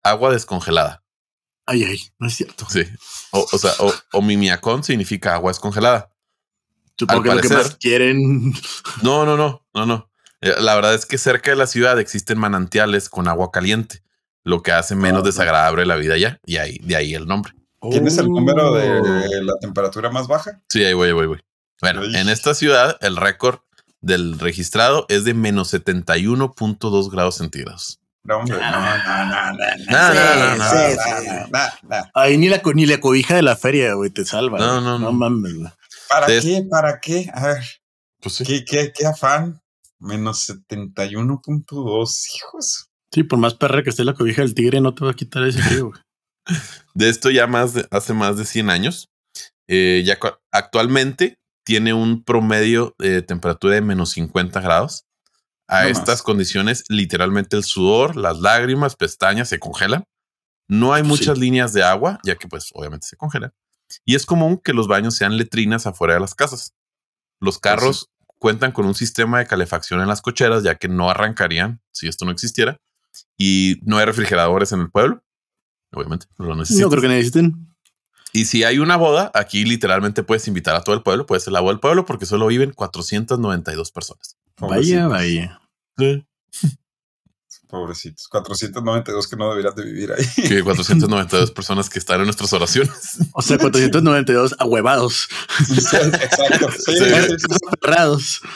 [0.03, 1.03] agua descongelada.
[1.71, 2.67] Ay, ay, no es cierto.
[2.71, 2.83] Sí.
[3.31, 6.11] O, o sea, o, o Mimiacón significa agua descongelada.
[6.99, 8.53] Supongo Al que es lo que parecer- más quieren.
[9.03, 10.11] No, no, no, no, no.
[10.41, 14.03] Eh, La verdad es que cerca de la ciudad existen manantiales con agua caliente,
[14.45, 16.41] lo que hace menos Ah, desagradable la vida allá.
[16.47, 17.53] Y ahí, de ahí el nombre.
[17.91, 18.75] ¿Tienes el número Oh.
[18.75, 20.61] de la temperatura más baja?
[20.69, 21.41] Sí, ahí voy, ahí voy, voy.
[21.83, 22.17] Bueno, Ay.
[22.17, 23.59] en esta ciudad el récord
[24.01, 27.98] del registrado es de menos 71.2 grados centígrados.
[28.25, 30.99] No, hombre, no, no, no, no, no, No, no, no, no, no, no, sí,
[31.51, 32.11] no, no.
[32.15, 34.59] Ahí ni la, ni la cobija de la feria, güey, te salva.
[34.59, 35.07] No, no, no.
[35.07, 35.71] No mames, güey.
[36.09, 36.67] ¿Para De- qué?
[36.69, 37.31] ¿Para qué?
[37.33, 37.65] A ver,
[38.21, 38.45] Pues sí.
[38.45, 39.61] ¿qué, qué, qué afán?
[39.99, 42.89] Menos 71.2, hijos.
[43.11, 45.43] Sí, por más perra que esté la cobija del tigre, no te va a quitar
[45.45, 46.01] ese frío, güey.
[46.95, 49.09] De esto ya más de- hace más de 100 años.
[49.69, 50.19] Eh, ya
[50.51, 55.05] actualmente tiene un promedio de temperatura de menos 50 grados.
[55.69, 56.23] A No estas más.
[56.23, 60.05] condiciones, literalmente el sudor, las lágrimas, pestañas se congelan.
[60.67, 61.09] No hay Sí.
[61.09, 63.53] muchas líneas de agua, ya que pues obviamente se congelan.
[64.05, 66.75] Y es común que los baños sean letrinas afuera de las casas.
[67.41, 71.81] Los carros cuentan con un sistema de calefacción en las cocheras, ya que no arrancarían
[71.93, 72.79] si esto no existiera.
[73.37, 75.23] Y no hay refrigeradores en el pueblo.
[75.93, 76.83] Obviamente, no lo necesitan.
[76.85, 77.75] No creo que necesiten.
[78.33, 81.53] Y si hay una boda, aquí literalmente puedes invitar a todo el pueblo, puede ser
[81.55, 84.37] la boda del pueblo, porque solo viven 492 personas.
[84.61, 85.61] Vaya, Pobrecitos, vaya.
[87.69, 88.29] Pobrecitos.
[88.29, 90.25] 492 que no deberían de vivir ahí.
[90.49, 93.19] Que 492 personas que están en nuestras oraciones.
[93.33, 95.29] O sea, 492 ahuevados,
[95.71, 96.19] Exacto.
[96.79, 97.05] Sí, Sí.
[97.05, 98.47] sí, sí.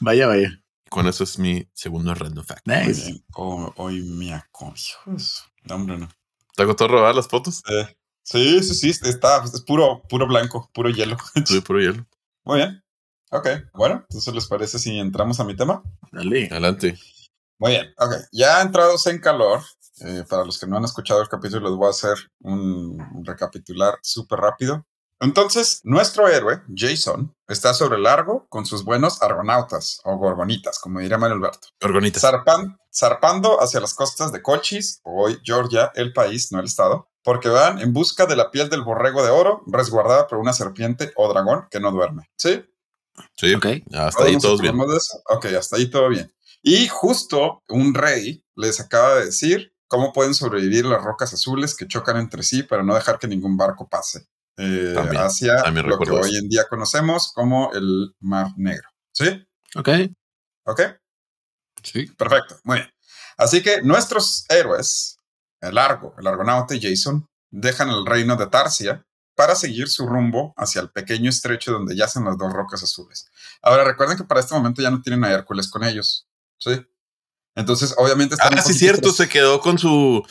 [0.00, 0.62] Vaya, vaya.
[0.88, 2.66] Con eso es mi segundo random fact.
[2.66, 3.06] Nice.
[3.06, 3.24] bien.
[3.34, 5.44] Oh, hoy me aco- hijos.
[5.64, 6.08] No, hombre, no.
[6.56, 7.62] ¿Te costó robar las fotos?
[7.68, 9.08] Eh, sí, sí, sí.
[9.08, 11.16] Está, es puro, puro blanco, puro hielo.
[11.46, 12.06] Tuve puro hielo.
[12.44, 12.82] Muy bien.
[13.30, 13.48] Ok.
[13.74, 15.82] Bueno, entonces les parece si entramos a mi tema.
[16.12, 16.48] Dale.
[16.50, 16.98] Adelante.
[17.58, 18.14] Muy bien, ok.
[18.32, 19.60] Ya entrados en calor,
[20.00, 23.98] eh, para los que no han escuchado el capítulo, les voy a hacer un recapitular
[24.02, 24.84] súper rápido.
[25.22, 31.00] Entonces, nuestro héroe, Jason, está sobre el largo con sus buenos argonautas o gorgonitas, como
[31.00, 32.22] diría Manuel Alberto, Orgonitas.
[32.24, 37.10] zarpan- zarpando hacia las costas de Colchis, o hoy Georgia, el país, no el estado,
[37.22, 41.12] porque van en busca de la piel del borrego de oro, resguardada por una serpiente
[41.16, 42.24] o dragón que no duerme.
[42.38, 42.64] ¿Sí?
[43.36, 43.66] Sí, Ok.
[43.94, 44.74] hasta ahí todos bien.
[44.96, 45.20] eso?
[45.28, 46.32] Ok, hasta ahí todo bien.
[46.62, 51.88] Y justo un rey les acaba de decir cómo pueden sobrevivir las rocas azules que
[51.88, 55.98] chocan entre sí para no dejar que ningún barco pase eh, También, hacia también lo
[55.98, 56.42] que recuerdo hoy eso.
[56.42, 58.88] en día conocemos como el Mar Negro.
[59.12, 59.46] ¿Sí?
[59.74, 59.88] Ok.
[60.66, 60.80] ¿Ok?
[61.82, 62.06] Sí.
[62.08, 62.90] Perfecto, muy bien.
[63.38, 65.16] Así que nuestros héroes,
[65.62, 69.04] el Argo, el Argonauta y Jason, dejan el reino de Tarsia
[69.40, 73.26] para seguir su rumbo hacia el pequeño estrecho donde yacen las dos rocas azules.
[73.62, 76.26] Ahora recuerden que para este momento ya no tienen a Hércules con ellos,
[76.58, 76.72] ¿sí?
[77.54, 79.08] Entonces, obviamente están Ah, sí, cierto.
[79.08, 80.22] tras- Se quedó con su,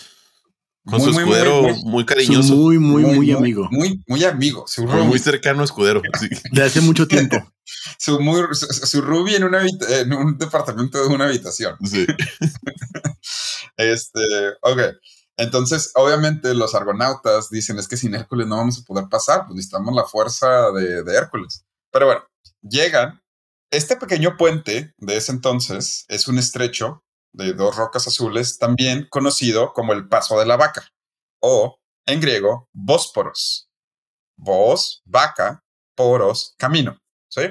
[0.86, 2.54] con Muy, su muy, escudero muy, cariñoso.
[2.56, 3.68] muy, muy, muy, amigo.
[3.72, 4.66] Muy, muy amigo.
[4.68, 6.04] Su Muy, cercano escudero.
[6.20, 6.30] Sí.
[6.52, 7.36] De hace mucho tiempo.
[7.98, 11.78] su, muy, su, su roomie en, una en un departamento de una habitación.
[11.84, 12.06] Sí.
[13.78, 14.20] Este,
[14.62, 14.80] ok.
[15.40, 19.56] Entonces, obviamente, los argonautas dicen: es que sin Hércules no vamos a poder pasar, pues
[19.56, 21.66] necesitamos la fuerza de, de Hércules.
[21.92, 22.22] Pero bueno,
[22.62, 23.22] llegan.
[23.72, 29.74] Este pequeño puente de ese entonces es un estrecho de dos rocas azules, también conocido
[29.74, 30.90] como el Paso de la Vaca,
[31.40, 33.70] o en griego, Bósporos.
[34.36, 35.64] Vos, vaca,
[35.96, 36.98] poros, camino.
[37.30, 37.42] ¿Sí?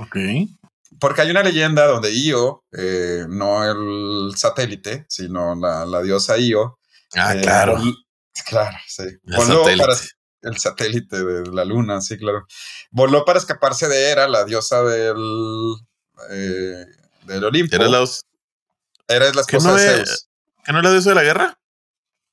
[0.00, 0.16] Ok.
[0.98, 6.78] Porque hay una leyenda donde Io, eh, no el satélite, sino la, la diosa Io.
[7.16, 7.80] Ah, eh, claro.
[8.46, 9.02] claro, sí.
[9.02, 9.84] El Voló satélite.
[9.86, 9.98] para
[10.42, 12.46] el satélite de la luna, sí, claro.
[12.90, 15.16] Voló para escaparse de Hera, la diosa del,
[16.30, 16.84] eh,
[17.24, 17.74] del Olimpo.
[17.74, 18.04] ¿Era la,
[19.08, 20.28] Hera es la que esposa no de es- Zeus.
[20.64, 21.58] ¿Que no era de eso de la guerra?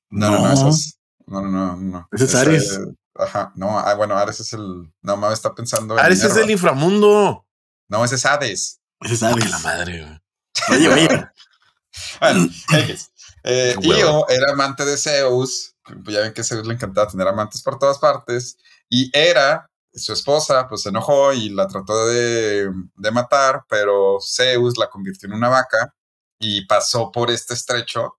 [0.10, 0.54] No, no, no, No.
[0.54, 2.08] esa es- no, no, no, no.
[2.12, 2.80] Ese es Esa Ares.
[3.16, 4.92] Ajá, no, ah, bueno, Ares es el.
[5.02, 5.94] No, me está pensando.
[5.98, 7.46] en Ares es del inframundo.
[7.88, 8.80] No, ese es Hades.
[9.02, 9.42] Ese sabe.
[9.44, 10.02] Ay, la madre.
[10.04, 10.78] güey.
[10.78, 11.08] Oye, oye.
[12.20, 13.12] Bueno, X.
[13.44, 13.76] Eh.
[13.82, 15.76] Io era amante de Zeus.
[16.06, 18.58] Ya ven que a Zeus le encantaba tener amantes por todas partes.
[18.90, 24.78] Y Hera, su esposa, pues se enojó y la trató de, de matar, pero Zeus
[24.78, 25.94] la convirtió en una vaca
[26.40, 28.18] y pasó por este estrecho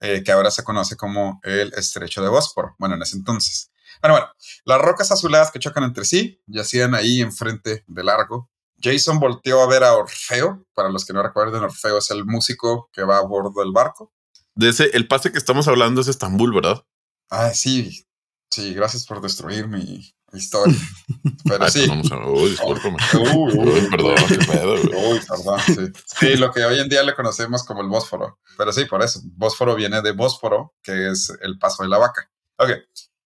[0.00, 2.74] eh, que ahora se conoce como el estrecho de Bósforo.
[2.78, 3.70] Bueno, en ese entonces.
[4.02, 4.32] Bueno, bueno,
[4.64, 8.50] las rocas azuladas que chocan entre sí yacían ahí enfrente del largo.
[8.82, 10.66] Jason volteó a ver a Orfeo.
[10.74, 14.12] Para los que no recuerden, Orfeo es el músico que va a bordo del barco.
[14.54, 16.84] De ese, el pase que estamos hablando es Estambul, ¿verdad?
[17.30, 18.06] Ah, sí,
[18.50, 20.76] sí, gracias por destruir mi historia.
[21.44, 21.78] Pero Ay, sí.
[21.86, 22.96] pues vamos a- uy, discúlpame.
[23.34, 25.12] Uy, uy, Uy, perdón, qué pedo, güey.
[25.12, 25.92] Uy, perdón, sí.
[26.18, 28.38] Sí, lo que hoy en día le conocemos como el Bósforo.
[28.56, 29.20] Pero sí, por eso.
[29.24, 32.30] Bósforo viene de Bósforo, que es el paso de la vaca.
[32.58, 32.70] Ok.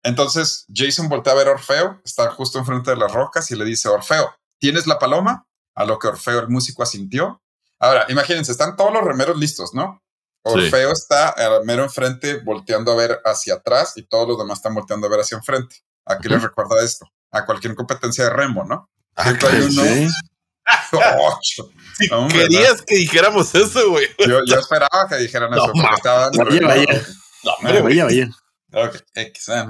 [0.04, 3.66] Entonces, Jason voltea a ver a Orfeo, está justo enfrente de las rocas y le
[3.66, 5.46] dice, Orfeo, ¿tienes la paloma?
[5.76, 7.42] A lo que Orfeo, el músico, asintió.
[7.80, 10.02] Ahora, imagínense, están todos los remeros listos, ¿no?
[10.50, 10.60] Sí.
[10.60, 14.74] Orfeo está eh, mero enfrente, volteando a ver hacia atrás y todos los demás están
[14.76, 15.78] volteando a ver hacia enfrente.
[16.06, 17.06] ¿A qué les recuerda esto?
[17.32, 18.90] A cualquier competencia de remo, ¿no?
[19.16, 19.84] Ah, hay uno.
[19.84, 20.08] Sí.
[20.92, 21.70] Ocho.
[21.98, 24.08] Si Hombre, querías que dijéramos eso, güey.
[24.20, 25.72] Yo, yo esperaba que dijeran eso.
[25.74, 27.06] Porque estaban Vaya, vaya.
[27.44, 28.30] No, Vaya, vaya.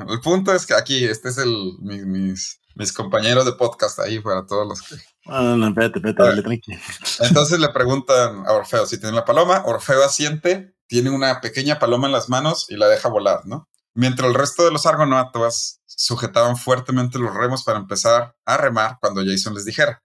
[0.10, 4.20] el punto es que aquí, este es el, mis, mis, mis compañeros de podcast ahí
[4.20, 4.96] para todos los que.
[5.26, 6.74] Ah, No, no, espérate, espérate, dale, tranqui.
[7.20, 9.64] Entonces le preguntan a Orfeo si tiene la paloma.
[9.66, 13.68] Orfeo asiente, tiene una pequeña paloma en las manos y la deja volar, ¿no?
[13.94, 19.24] Mientras el resto de los argonautas sujetaban fuertemente los remos para empezar a remar cuando
[19.26, 20.04] Jason les dijera.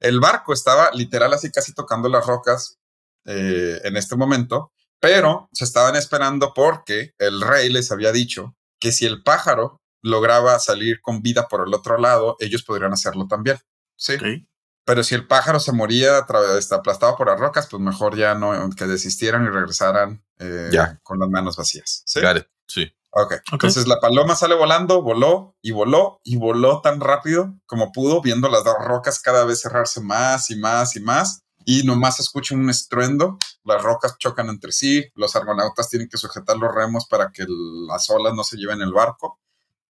[0.00, 2.78] El barco estaba literal así casi tocando las rocas
[3.26, 8.92] eh, en este momento, pero se estaban esperando porque el rey les había dicho que
[8.92, 13.58] si el pájaro lograba salir con vida por el otro lado, ellos podrían hacerlo también.
[13.96, 14.14] Sí.
[14.14, 14.22] Ok.
[14.84, 16.24] Pero si el pájaro se moría
[16.58, 21.00] este, aplastado por las rocas, pues mejor ya no, que desistieran y regresaran eh, Ya.
[21.02, 22.02] con las manos vacías.
[22.06, 22.20] ¿sí?
[22.20, 22.46] Got it.
[22.68, 22.92] Sí.
[23.10, 23.34] Ok.
[23.50, 28.48] Entonces la paloma sale volando, voló y voló y voló tan rápido como pudo, viendo
[28.48, 31.40] las dos rocas cada vez cerrarse más y más y más.
[31.64, 36.56] Y nomás escucha un estruendo, las rocas chocan entre sí, los argonautas tienen que sujetar
[36.58, 39.40] los remos para que el- las olas no se lleven el barco.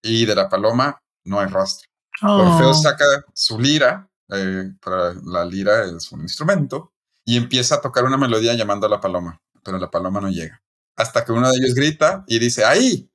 [0.03, 1.89] Y de la paloma no hay rastro.
[2.23, 2.75] Orfeo Oh.
[2.75, 3.05] saca
[3.35, 6.93] su lira, eh, para la lira es un instrumento,
[7.25, 10.63] y empieza a tocar una melodía llamando a la paloma, pero la paloma no llega.
[10.97, 13.11] Hasta que uno de ellos grita y dice, ¡ahí!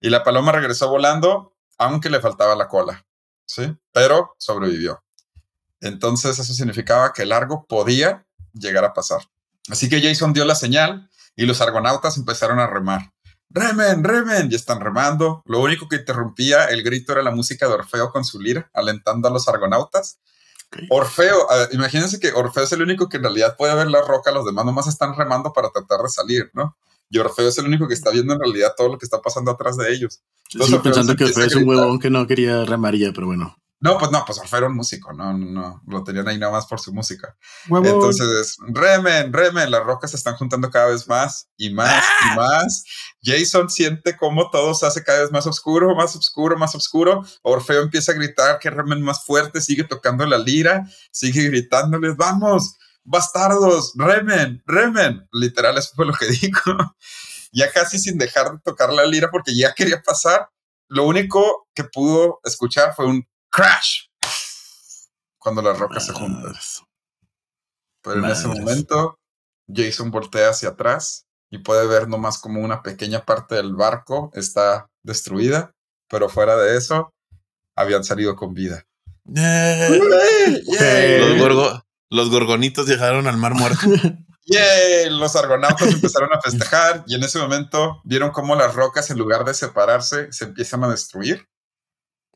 [0.00, 3.06] Y la paloma regresó volando, aunque le faltaba la cola,
[3.46, 3.74] ¿sí?
[3.92, 5.02] Pero sobrevivió.
[5.80, 9.20] Entonces eso significaba que el largo podía llegar a pasar.
[9.70, 13.12] Así que Jason dio la señal y los argonautas empezaron a remar.
[13.50, 15.42] Remen, remen, y están remando.
[15.46, 19.28] Lo único que interrumpía el grito era la música de Orfeo con su lira, alentando
[19.28, 20.18] a los argonautas.
[20.90, 24.32] Orfeo, eh, imagínense que Orfeo es el único que en realidad puede ver la roca,
[24.32, 26.76] los demás nomás están remando para tratar de salir, ¿no?
[27.10, 29.52] Y Orfeo es el único que está viendo en realidad todo lo que está pasando
[29.52, 30.20] atrás de ellos.
[30.48, 33.56] Sigo Orfeo pensando que Orfeo es un huevón que no quería remar ya, pero bueno.
[33.84, 36.52] No, pues no, pues Orfeo era un músico, no, no, no, lo tenían ahí nada
[36.52, 37.36] más por su música.
[37.68, 37.86] Huevón.
[37.92, 42.84] Entonces, remen, remen, las rocas se están juntando cada vez más y más y más.
[43.22, 47.26] Jason siente cómo todo se hace cada vez más oscuro, más oscuro, más oscuro.
[47.42, 52.78] Orfeo empieza a gritar que remen más fuerte, sigue tocando la lira, sigue gritándoles, vamos,
[53.02, 55.28] bastardos, remen, remen.
[55.30, 56.74] Literal, eso fue lo que dijo.
[57.52, 60.48] ya casi sin dejar de tocar la lira porque ya quería pasar.
[60.88, 64.06] Lo único que pudo escuchar fue un crash
[65.38, 66.42] cuando las rocas se juntan.
[66.42, 66.82] Madres.
[68.02, 69.18] Pero en ese momento,
[69.72, 74.90] Jason voltea hacia atrás y puede ver nomás como una pequeña parte del barco está
[75.02, 75.74] destruida,
[76.08, 77.14] pero fuera de eso,
[77.76, 78.86] habían salido con vida.
[79.24, 81.18] ¡Yay!
[81.20, 83.86] Los, gorgo- los gorgonitos llegaron al mar muerto.
[85.10, 89.44] Los argonautas empezaron a festejar y en ese momento vieron cómo las rocas, en lugar
[89.46, 91.48] de separarse, se empiezan a destruir,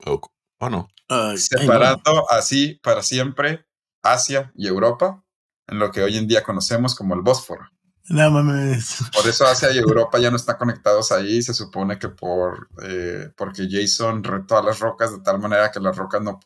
[0.07, 0.18] ¿O
[0.59, 0.88] o no?
[1.37, 3.66] Separando así para siempre
[4.03, 5.23] Asia y Europa,
[5.66, 7.68] en lo que hoy en día conocemos como el Bósforo.
[8.11, 8.99] No mames.
[9.12, 11.42] Por eso Asia y Europa ya no están conectados ahí.
[11.42, 15.79] Se supone que por eh, porque Jason retó a las rocas de tal manera que
[15.81, 16.40] las rocas no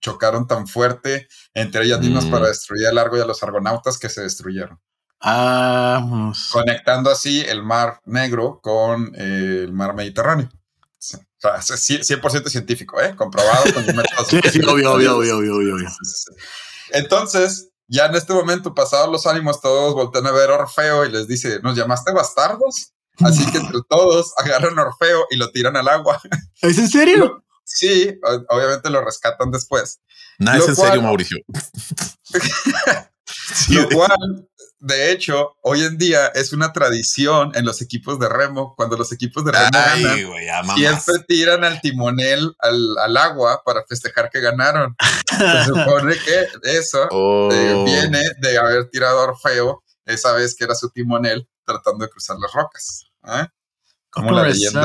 [0.00, 2.30] chocaron tan fuerte entre ellas mismas Mm.
[2.30, 4.78] para destruir a Largo y a los argonautas que se destruyeron,
[5.20, 6.50] Vamos.
[6.52, 10.48] conectando así el mar Negro con eh, el mar Mediterráneo.
[11.44, 13.14] O sea, es cien- 100% científico, ¿eh?
[13.16, 14.26] comprobado con los métodos.
[14.28, 15.88] Sí, sí, obvio, obvio, obvio, obvio, obvio.
[16.90, 21.10] Entonces, ya en este momento, pasados los ánimos, todos voltean a ver a Orfeo y
[21.12, 22.92] les dice, ¿nos llamaste bastardos?
[23.20, 26.20] Así que entre todos agarran a Orfeo y lo tiran al agua.
[26.60, 27.44] ¿Es en serio?
[27.64, 30.00] Sí, obviamente lo rescatan después.
[30.38, 31.38] Nada Lo es en cual- serio, Mauricio.
[33.54, 34.47] Sí, Lo cual,
[34.80, 38.74] de hecho, hoy en día es una tradición en los equipos de remo.
[38.76, 40.02] Cuando los equipos de remo Ay,
[40.46, 44.94] ganan, siempre tiran al timonel al, al agua para festejar que ganaron.
[45.28, 46.46] Se supone que
[46.78, 47.48] eso Oh.
[47.52, 52.10] eh, viene de haber tirado a Orfeo esa vez que era su timonel tratando de
[52.10, 53.04] cruzar las rocas.
[53.26, 53.46] ¿eh?
[54.10, 54.82] Como la leyenda.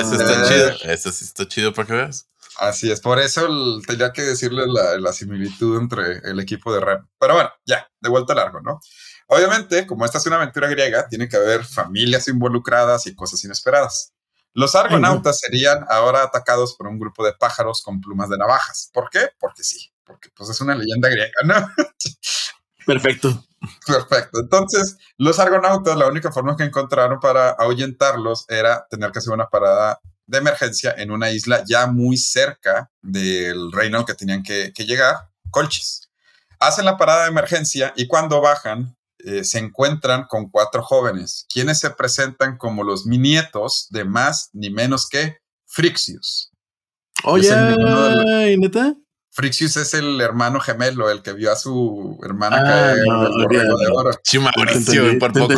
[0.00, 0.12] eso.
[0.12, 0.68] Eh, Ese está chido.
[0.92, 2.28] Ese sí está chido para que veas.
[2.56, 6.78] Así es, por eso el- tenía que decirle la, la similitud entre el equipo de
[6.80, 6.98] Ren.
[7.18, 8.78] Pero bueno, ya, de vuelta largo, ¿no?
[9.28, 14.12] Obviamente, como esta es una aventura griega, tiene que haber familias involucradas y cosas inesperadas.
[14.52, 18.90] Los argonautas serían ahora atacados por un grupo de pájaros con plumas de navajas.
[18.92, 19.30] ¿Por qué?
[19.40, 21.54] Porque sí, porque pues es una leyenda griega, ¿no?
[22.86, 23.44] Perfecto.
[23.86, 24.40] Perfecto.
[24.40, 29.48] Entonces, los argonautas, la única forma que encontraron para ahuyentarlos era tener que hacer una
[29.48, 34.72] parada de emergencia en una isla ya muy cerca del reino al que tenían que,
[34.78, 36.08] llegar, Colchis.
[36.60, 41.80] Hacen la parada de emergencia y cuando bajan eh, se encuentran con cuatro jóvenes, quienes
[41.80, 46.50] se presentan como los nietos de más ni menos que Frixius.
[47.24, 47.50] Oye,
[48.58, 48.94] ¿neta?
[49.34, 53.32] Frixius es el hermano gemelo, el que vio a su hermana ah, caer no, el
[53.32, 54.10] borrego de oro.
[54.22, 55.48] Sí, Mauricio, por poco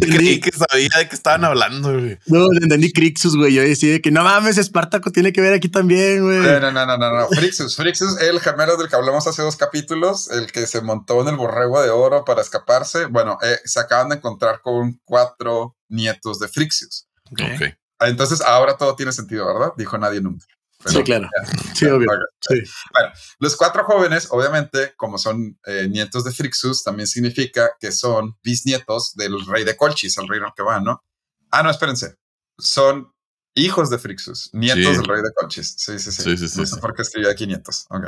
[0.00, 2.18] creí que sabía de qué estaban hablando, güey.
[2.26, 3.54] No, entendí Crixus, güey.
[3.54, 6.40] Yo decía que no mames, Espartaco tiene que ver aquí también, güey.
[6.40, 7.28] No, no, no, no, no.
[7.28, 11.28] Frixus, Frixus, el gemelo del que hablamos hace dos capítulos, el que se montó en
[11.28, 13.06] el borrego de oro para escaparse.
[13.06, 17.06] Bueno, eh, se acaban de encontrar con cuatro nietos de Frixius.
[17.30, 17.76] Ok.
[18.00, 19.74] Entonces ahora todo tiene sentido, ¿verdad?
[19.76, 20.44] Dijo nadie nunca
[20.86, 21.28] sí, claro.
[21.74, 22.08] sí, obvio.
[22.08, 28.36] Bueno, los cuatro jóvenes, obviamente, como son eh, nietos de Frixus, también significa que son
[28.42, 31.02] bisnietos del rey de Colchis, el reino al que van, ¿no?
[31.50, 32.16] Ah, no, espérense.
[32.58, 33.12] Son
[33.54, 35.74] hijos de Frixus, nietos del rey de Colchis.
[35.76, 36.36] Sí, sí, sí.
[36.36, 37.86] sí, sí no sé por qué escribí aquí nietos.
[37.90, 38.06] Ok.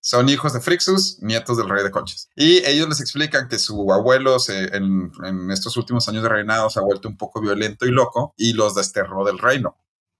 [0.00, 2.28] Son hijos de Frixus, nietos del rey de Colchis.
[2.36, 6.70] Y ellos les explican que su abuelo se, en, en estos últimos años de reinado
[6.70, 9.76] se ha vuelto un poco violento y loco y los desterró del reino.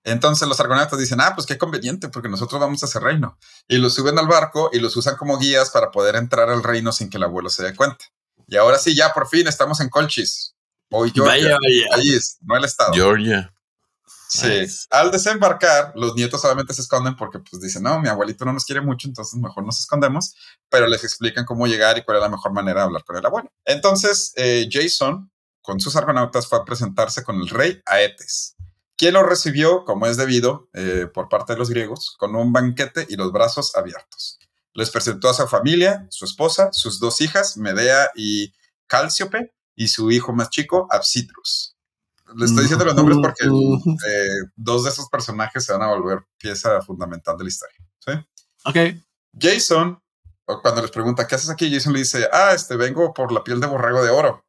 [0.09, 3.39] Entonces los argonautas dicen, ah, pues qué conveniente, porque nosotros vamos a ese reino.
[3.69, 6.93] Y los suben al barco y los usan como guías para poder entrar al reino
[6.93, 8.07] sin que el abuelo se dé cuenta.
[8.47, 10.55] Y ahora sí, ya por fin estamos en Colchis.
[10.91, 11.59] Hoy Georgia.
[11.61, 12.95] Vaya, no el estado.
[12.95, 13.53] Georgia.
[14.31, 14.67] Sí.
[14.91, 18.65] Al desembarcar, los nietos solamente se esconden porque pues dicen, no, mi abuelito no nos
[18.65, 20.35] quiere mucho, entonces mejor nos escondemos,
[20.71, 23.25] pero les explican cómo llegar y cuál es la mejor manera de hablar con el
[23.25, 23.51] abuelo.
[23.65, 25.31] Entonces, eh, Jason,
[25.63, 28.58] con sus argonautas, fue a presentarse con el rey Aetes
[28.99, 33.07] quien lo recibió, como es debido, eh, por parte de los griegos, con un banquete
[33.09, 34.39] y los brazos abiertos.
[34.75, 38.53] Les presentó a su familia, su esposa, sus dos hijas, Medea y
[38.89, 41.77] Calciope, y su hijo más chico, Absitrus.
[42.35, 46.27] Le estoy diciendo los nombres porque eh, dos de esos personajes se van a volver
[46.37, 47.79] pieza fundamental de la historia.
[48.01, 48.13] ¿sí?
[48.65, 49.01] Ok.
[49.39, 50.03] Jason,
[50.45, 51.73] cuando les pregunta, ¿qué haces aquí?
[51.73, 54.45] Jason le dice, ah, este, vengo por la piel de borrego de oro.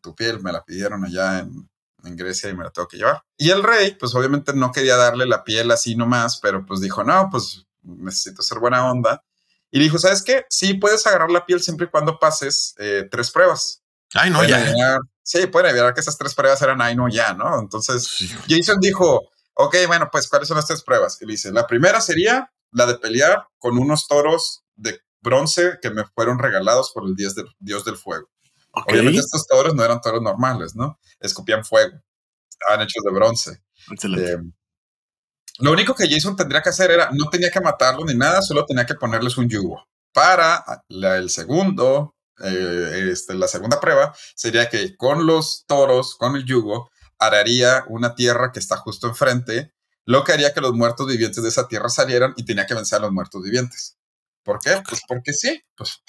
[0.00, 1.68] tu, piel me la pidieron allá en,
[2.06, 3.22] en Grecia y me la tengo que llevar.
[3.36, 7.04] Y el rey, pues obviamente no quería darle la piel así nomás, pero pues dijo,
[7.04, 9.22] no, pues necesito ser buena onda.
[9.70, 10.46] Y dijo, ¿sabes qué?
[10.48, 13.82] Sí, puedes agarrar la piel siempre y cuando pases eh, tres pruebas.
[14.14, 14.98] Ay, no, ya.
[15.22, 17.58] sí, pueden ver que esas tres pruebas eran ay, no, ya, ¿no?
[17.58, 18.08] Entonces,
[18.48, 21.18] Jason dijo, ok, bueno, pues, ¿cuáles son las tres pruebas?
[21.20, 25.90] Y le dice, la primera sería la de pelear con unos toros de bronce que
[25.90, 28.28] me fueron regalados por el dios del, dios del fuego.
[28.84, 30.98] Obviamente estos toros no eran toros normales, ¿no?
[31.20, 31.98] Escupían fuego.
[32.48, 33.62] Estaban hechos de bronce.
[33.90, 34.32] Excelente.
[34.32, 34.38] Eh,
[35.58, 38.66] lo único que Jason tendría que hacer era, no tenía que matarlo ni nada, solo
[38.66, 39.86] tenía que ponerles un yugo.
[40.12, 46.44] Para el segundo, eh, este, la segunda prueba sería que con los toros, con el
[46.44, 49.72] yugo, araría una tierra que está justo enfrente,
[50.04, 52.98] lo que haría que los muertos vivientes de esa tierra salieran y tenía que vencer
[52.98, 53.96] a los muertos vivientes.
[54.44, 54.82] ¿Por qué?
[54.88, 55.62] Pues porque sí.
[55.76, 56.02] Pues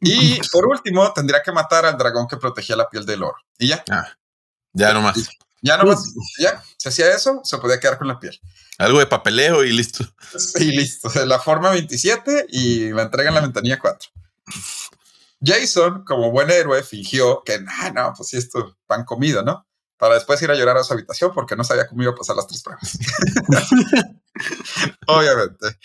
[0.00, 3.38] y por último, tendría que matar al dragón que protegía la piel del oro.
[3.58, 3.84] Y ya.
[3.90, 4.08] Ah,
[4.72, 5.28] ya nomás.
[5.60, 6.14] Ya nomás.
[6.38, 6.62] Ya.
[6.76, 8.38] Se hacía eso, se podía quedar con la piel.
[8.78, 10.04] Algo de papeleo y listo.
[10.36, 11.10] Sí, listo.
[11.26, 14.10] La forma 27 y la entrega en la ventanilla 4.
[15.42, 19.66] Jason, como buen héroe, fingió que, no, no, pues sí, esto, pan comido, ¿no?
[19.96, 22.36] Para después ir a llorar a su habitación porque no sabía cómo iba a pasar
[22.36, 22.98] las tres pruebas.
[25.06, 25.78] Obviamente.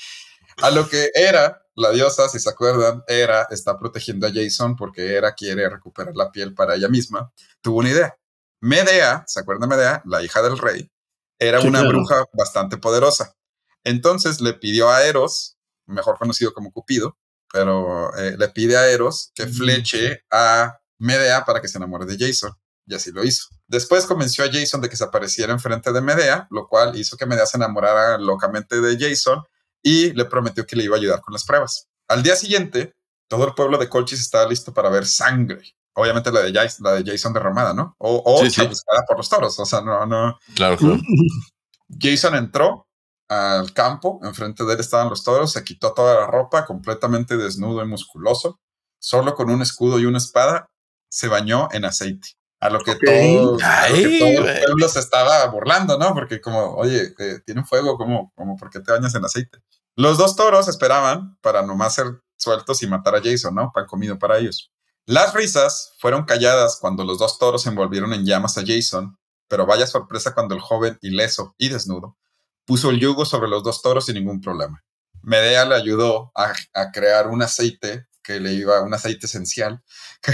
[0.62, 5.16] A lo que era la diosa, si se acuerdan, Era está protegiendo a Jason porque
[5.16, 7.32] Era quiere recuperar la piel para ella misma.
[7.62, 8.18] Tuvo una idea.
[8.62, 10.02] Medea, ¿se acuerdan de Medea?
[10.06, 10.90] La hija del rey,
[11.38, 13.36] era una bruja bastante poderosa.
[13.84, 17.18] Entonces le pidió a Eros, mejor conocido como Cupido,
[17.52, 22.18] pero eh, le pide a Eros que fleche a Medea para que se enamore de
[22.18, 22.54] Jason.
[22.86, 23.48] Y así lo hizo.
[23.68, 27.26] Después convenció a Jason de que se apareciera enfrente de Medea, lo cual hizo que
[27.26, 29.44] Medea se enamorara locamente de Jason
[29.84, 31.88] y le prometió que le iba a ayudar con las pruebas.
[32.08, 32.94] Al día siguiente,
[33.28, 35.76] todo el pueblo de Colchis estaba listo para ver sangre.
[35.96, 37.96] Obviamente la de Jason, la de Jason derramada, ¿no?
[38.00, 39.60] O, o buscada por los toros.
[39.60, 40.40] O sea, no, no.
[40.56, 40.98] Claro, claro.
[42.00, 42.88] Jason entró
[43.30, 47.84] al campo, enfrente de él estaban los toros, se quitó toda la ropa, completamente desnudo
[47.84, 48.60] y musculoso,
[49.00, 50.70] solo con un escudo y una espada,
[51.10, 52.30] se bañó en aceite.
[52.60, 53.58] A lo que, todo,
[53.90, 56.14] el pueblo se estaba burlando, ¿no?
[56.14, 59.60] Porque como, oye, eh, tiene fuego, como, como, ¿por qué te bañas en aceite?
[59.96, 63.72] Los dos toros esperaban para nomás ser sueltos y matar a Jason, ¿no?
[63.74, 64.72] Pan comido para ellos.
[65.06, 69.18] Las risas fueron calladas cuando los dos toros envolvieron en llamas a Jason
[69.54, 72.18] pero vaya sorpresa cuando el joven, ileso y desnudo,
[72.66, 74.84] puso el yugo sobre los dos toros sin ningún problema.
[75.22, 76.54] Medea le ayudó a,
[76.92, 79.84] crear un aceite que le iba, un aceite esencial,
[80.24, 80.34] que,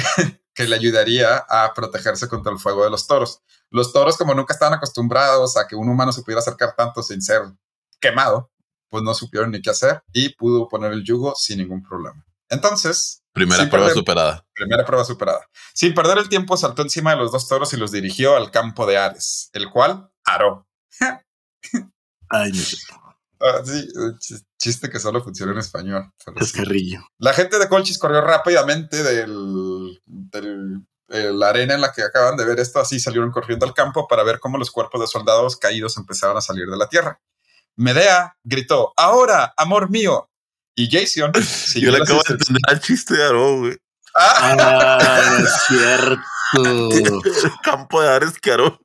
[0.54, 3.42] que le ayudaría a protegerse contra el fuego de los toros.
[3.70, 7.22] Los toros, como nunca estaban acostumbrados a que un humano se pudiera acercar tanto sin
[7.22, 7.42] ser
[8.00, 8.50] quemado,
[8.90, 12.26] pues no supieron ni qué hacer y pudo poner el yugo sin ningún problema.
[12.50, 14.46] Entonces, Primera sin prueba perder- superada.
[14.54, 15.48] Primera prueba superada.
[15.74, 18.86] Sin perder el tiempo, saltó encima de los dos toros y los dirigió al campo
[18.86, 20.68] de Ares, el cual aró.
[22.30, 22.64] Ay, no
[23.42, 23.88] Ah, sí,
[24.58, 26.12] chiste que solo funciona en español.
[26.46, 26.98] sí.
[27.20, 32.36] La gente de Colchis corrió rápidamente del, del- eh, la arena en la que acaban
[32.38, 35.56] de ver esto, así salieron corriendo al campo para ver cómo los cuerpos de soldados
[35.56, 37.20] caídos empezaban a salir de la tierra.
[37.76, 40.30] Medea gritó, ahora, amor mío.
[40.76, 41.32] Y Jason
[41.76, 43.78] Yo le acabo de entender al chiste de Aro, güey.
[44.16, 46.22] Ah, Ah, no es cierto.
[47.48, 48.80] El campo de Ares que Aro.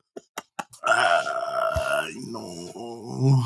[0.82, 3.42] Ay, no.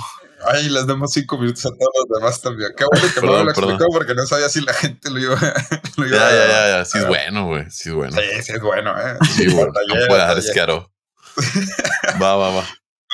[0.46, 2.70] Ay, les damos cinco minutos a todos los demás también.
[2.76, 5.34] Qué bueno que no me lo explicó porque no sabía si la gente lo iba,
[5.96, 6.84] lo iba Ya, a- ya, ya, ya.
[6.84, 7.70] Sí es bueno, güey.
[7.70, 8.16] Sí es bueno.
[8.16, 9.16] Sí, sí, es bueno, ¿eh?
[9.36, 9.66] Sí, güey.
[9.66, 10.52] Batallé, Campo de Ares batallé.
[10.52, 10.92] que Aro.
[12.22, 12.64] Va, va, va.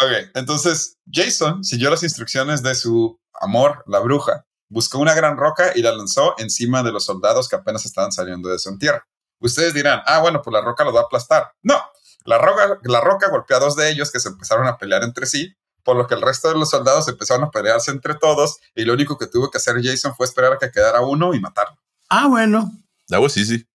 [0.01, 5.73] Ok, entonces Jason siguió las instrucciones de su amor, la bruja, buscó una gran roca
[5.75, 9.05] y la lanzó encima de los soldados que apenas estaban saliendo de su entierro.
[9.41, 11.53] Ustedes dirán, ah, bueno, pues la roca los va a aplastar.
[11.63, 11.81] No,
[12.25, 15.27] la roca, la roca golpeó a dos de ellos que se empezaron a pelear entre
[15.27, 18.85] sí, por lo que el resto de los soldados empezaron a pelearse entre todos y
[18.85, 21.79] lo único que tuvo que hacer Jason fue esperar a que quedara uno y matarlo.
[22.09, 22.73] Ah, bueno.
[23.09, 23.67] That was easy.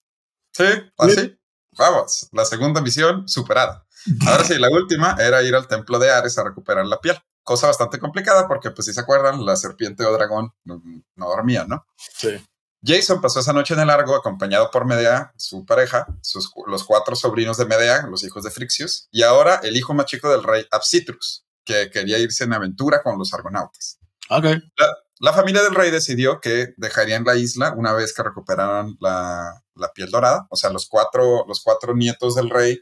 [0.54, 0.66] Sí,
[0.98, 1.39] así.
[1.80, 3.86] Vamos, la segunda misión superada.
[4.28, 7.18] Ahora sí, la última era ir al templo de Ares a recuperar la piel.
[7.42, 10.82] Cosa bastante complicada porque, pues si se acuerdan, la serpiente o dragón no,
[11.16, 11.86] no dormía, ¿no?
[11.96, 12.38] Sí.
[12.84, 17.16] Jason pasó esa noche en el largo acompañado por Medea, su pareja, sus, los cuatro
[17.16, 20.66] sobrinos de Medea, los hijos de Frixius, y ahora el hijo más chico del rey
[20.72, 24.00] Apsitrus, que quería irse en aventura con los argonautas.
[24.30, 24.44] Ok.
[24.44, 24.98] La
[25.34, 30.10] familia del rey decidió que dejarían la isla una vez que recuperaran la, la piel
[30.10, 32.82] dorada, o sea, los cuatro, los cuatro nietos del rey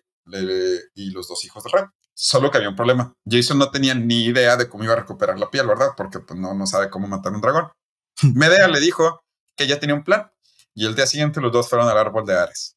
[0.95, 1.83] y los dos hijos del rey.
[2.13, 3.13] Solo que había un problema.
[3.29, 5.89] Jason no tenía ni idea de cómo iba a recuperar la piel, ¿verdad?
[5.95, 7.69] Porque pues, no, no sabe cómo matar un dragón.
[8.33, 9.21] Medea le dijo
[9.55, 10.31] que ya tenía un plan
[10.73, 12.75] y el día siguiente los dos fueron al árbol de Ares.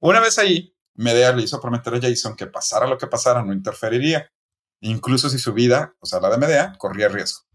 [0.00, 3.52] Una vez ahí, Medea le hizo prometer a Jason que pasara lo que pasara, no
[3.52, 4.30] interferiría,
[4.80, 7.47] incluso si su vida, o sea, la de Medea, corría riesgo.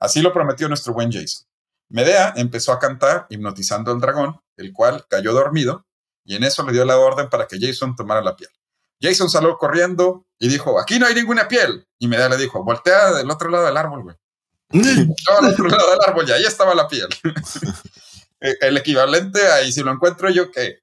[0.00, 1.46] Así lo prometió nuestro buen Jason.
[1.90, 5.86] Medea empezó a cantar hipnotizando al dragón, el cual cayó dormido,
[6.24, 8.50] y en eso le dio la orden para que Jason tomara la piel.
[9.00, 11.86] Jason salió corriendo y dijo, aquí no hay ninguna piel.
[11.98, 14.16] Y Medea le dijo, voltea del otro lado del árbol, güey.
[15.38, 17.08] Al otro lado del árbol y ahí estaba la piel.
[18.40, 20.78] Eh, el equivalente ahí, si lo encuentro yo, ¿qué?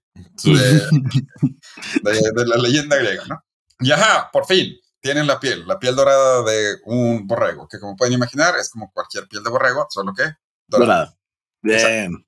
[2.04, 3.42] De- de la leyenda griega, ¿no?
[3.80, 7.96] Y ajá, por fin, tienen la piel, la piel dorada de un borrego, que como
[7.96, 10.24] pueden imaginar es como cualquier piel de borrego, solo que
[10.66, 11.16] dorada.
[11.62, 12.26] Bien.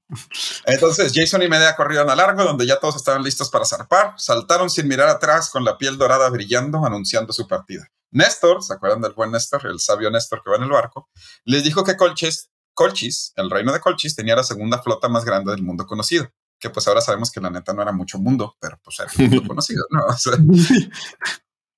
[0.64, 4.14] Entonces Jason y Medea corrieron a largo, donde ya todos estaban listos para zarpar.
[4.18, 7.88] Saltaron sin mirar atrás, con la piel dorada brillando, anunciando su partida.
[8.12, 11.10] Néstor, ¿se acuerdan del buen Néstor, el sabio Néstor que va en el barco?
[11.46, 15.50] Les dijo que Colchis, Colchis, el reino de Colchis, tenía la segunda flota más grande
[15.50, 16.32] del mundo conocido.
[16.60, 19.42] Que pues ahora sabemos que la neta no era mucho mundo, pero pues era mundo
[19.48, 20.06] conocido, ¿no?
[20.06, 20.38] O sea,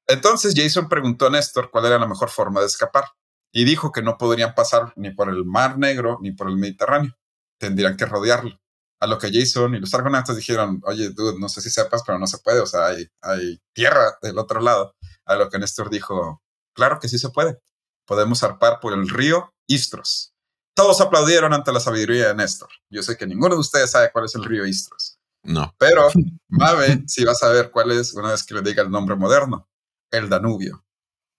[0.10, 3.06] entonces Jason preguntó a Néstor cuál era la mejor forma de escapar
[3.52, 7.16] y dijo que no podrían pasar ni por el Mar Negro ni por el Mediterráneo.
[7.60, 8.60] Tendrían que rodearlo.
[9.00, 12.20] A lo que Jason y los argonautas dijeron, oye, dude, no sé si sepas, pero
[12.20, 14.96] no se puede, o sea, hay, hay tierra del otro lado.
[15.26, 16.42] A lo que Néstor dijo,
[16.74, 17.60] claro que sí se puede.
[18.06, 20.34] Podemos zarpar por el río Istros.
[20.74, 22.70] Todos aplaudieron ante la sabiduría de Néstor.
[22.90, 25.20] Yo sé que ninguno de ustedes sabe cuál es el río Istros.
[25.44, 25.74] No.
[25.78, 26.08] Pero
[26.50, 29.68] Mave sí va a saber cuál es una vez que le diga el nombre moderno.
[30.12, 30.86] El Danubio.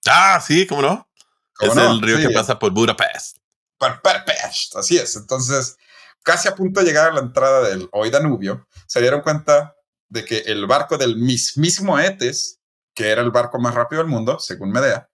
[0.07, 1.09] Ah, sí, ¿cómo no?
[1.57, 1.91] ¿Cómo es no?
[1.93, 3.39] el río Sí, que pasa por Budapest.
[3.79, 5.17] por Budapest, Así es.
[5.17, 5.77] Entonces,
[6.23, 9.75] casi a punto de llegar a la entrada del hoy Danubio, se dieron cuenta
[10.09, 12.61] de que el barco del mismísimo Etes,
[12.95, 15.09] que era el barco más rápido del mundo, según Medea,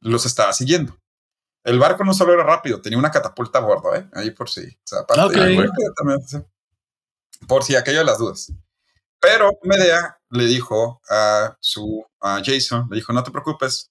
[0.00, 0.96] los estaba siguiendo.
[1.64, 4.08] El barco no solo era rápido, tenía una catapulta a bordo, ¿eh?
[4.14, 4.60] Ahí por si.
[4.64, 5.32] O sea, aparte Ok.
[5.32, 6.38] de- también, sí.
[7.46, 8.52] Por si aquello de las dudas.
[9.20, 13.90] Pero Medea le dijo a su a Jason, le dijo, no te preocupes,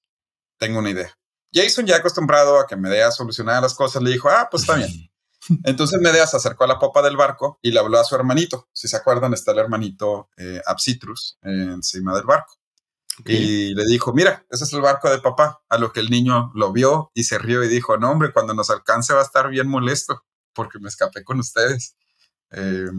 [0.57, 1.11] tengo una idea.
[1.53, 4.91] Jason, ya acostumbrado a que Medea solucionara las cosas, le dijo, ah, pues está bien.
[5.63, 8.67] Entonces Medea se acercó a la popa del barco y le habló a su hermanito.
[8.73, 12.53] Si se acuerdan, está el hermanito eh, Apsitrus eh, encima del barco.
[13.25, 15.63] Y le dijo, mira, ese es el barco de papá.
[15.69, 18.53] A lo que el niño lo vio y se rió y dijo, no, hombre, cuando
[18.53, 20.23] nos alcance va a estar bien molesto
[20.53, 21.95] porque me escapé con ustedes.
[22.51, 22.89] Eh,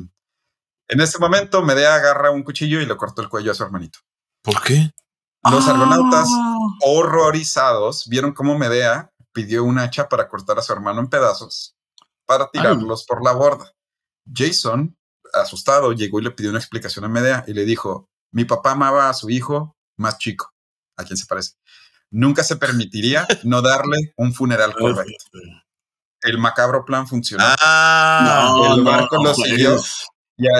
[0.88, 3.98] en ese momento, Medea agarra un cuchillo y le cortó el cuello a su hermanito.
[4.42, 4.90] ¿Por qué?
[5.50, 5.70] Los Ah.
[5.72, 6.28] argonautas
[6.80, 11.76] horrorizados vieron cómo Medea pidió un hacha para cortar a su hermano en pedazos
[12.26, 13.72] para tirarlos por la borda.
[14.32, 14.96] Jason,
[15.32, 19.08] asustado, llegó y le pidió una explicación a Medea y le dijo, mi papá amaba
[19.08, 20.52] a su hijo más chico.
[20.96, 21.52] ¿A quién se parece?
[22.10, 25.38] Nunca se permitiría no darle un funeral correcto.
[26.20, 27.44] El macabro plan funcionó.
[27.60, 29.76] Ah, No, el no, barco lo siguió.
[30.36, 30.50] Ya,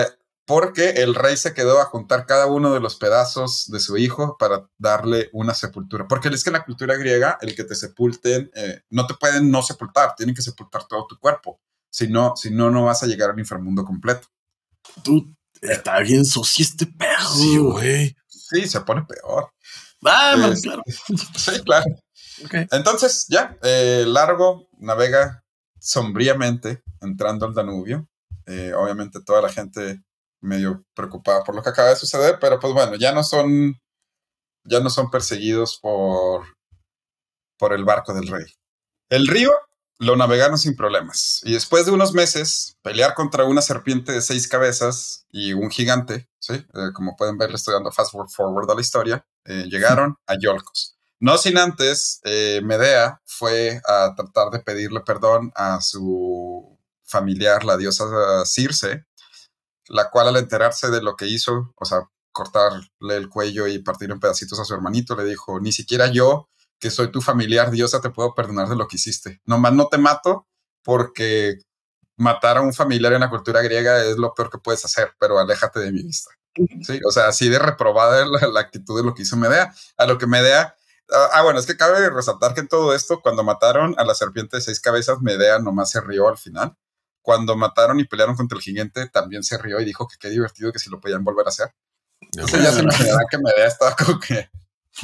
[0.49, 4.39] porque el rey se quedó a juntar cada uno de los pedazos de su hijo
[4.39, 6.09] para darle una sepultura.
[6.09, 9.51] Porque es que en la cultura griega, el que te sepulten, eh, no te pueden
[9.51, 11.61] no sepultar, tienen que sepultar todo tu cuerpo.
[11.91, 14.27] Si no, si no, no vas a llegar al inframundo completo.
[15.05, 17.29] Tú, está bien sucio este pedo.
[17.37, 18.17] sí, güey.
[18.27, 19.53] Sí, se pone peor.
[20.07, 20.83] Ah, Es- claro.
[21.37, 21.85] Sí, claro.
[22.71, 25.45] Entonces, ya, eh, Largo navega
[25.79, 28.09] sombríamente entrando al Danubio.
[28.47, 30.03] Eh, obviamente toda la gente
[30.41, 33.79] medio preocupada por lo que acaba de suceder, pero pues bueno, ya no son,
[34.65, 36.47] ya no son perseguidos por,
[37.59, 38.47] por el barco del rey.
[39.11, 39.53] El río
[39.99, 41.41] lo navegaron sin problemas.
[41.45, 46.29] Y después de unos meses, pelear contra una serpiente de seis cabezas y un gigante,
[46.39, 46.55] ¿sí?
[46.55, 50.37] Eh, como pueden ver, le estoy dando fast forward a la historia, eh, llegaron a
[50.39, 50.97] Yolcos.
[51.21, 57.77] No sin antes, eh, Medea fue a tratar de pedirle perdón a su familiar, la
[57.77, 59.05] diosa Circe,
[59.89, 64.11] la cual al enterarse de lo que hizo, o sea, cortarle el cuello y partir
[64.11, 68.01] en pedacitos a su hermanito, le dijo, ni siquiera yo, que soy tu familiar diosa,
[68.01, 69.41] te puedo perdonar de lo que hiciste.
[69.45, 70.47] Nomás no te mato
[70.85, 71.59] porque
[72.17, 75.39] matar a un familiar en la cultura griega es lo peor que puedes hacer, pero
[75.39, 76.31] aléjate de mi vista.
[76.83, 80.07] Sí, o sea, así de reprobada la, la actitud de lo que hizo Medea, a
[80.07, 80.75] lo que Medea
[81.11, 84.15] Ah, ah, bueno, es que cabe resaltar que en todo esto, cuando mataron a la
[84.15, 86.77] serpiente de seis cabezas, Medea nomás se rió al final.
[87.23, 90.73] Cuando mataron y pelearon contra el gigante, también se rió y dijo que qué divertido
[90.73, 91.75] que si lo podían volver a hacer.
[92.21, 94.49] Entonces ya se imaginarán que Medea estaba como que...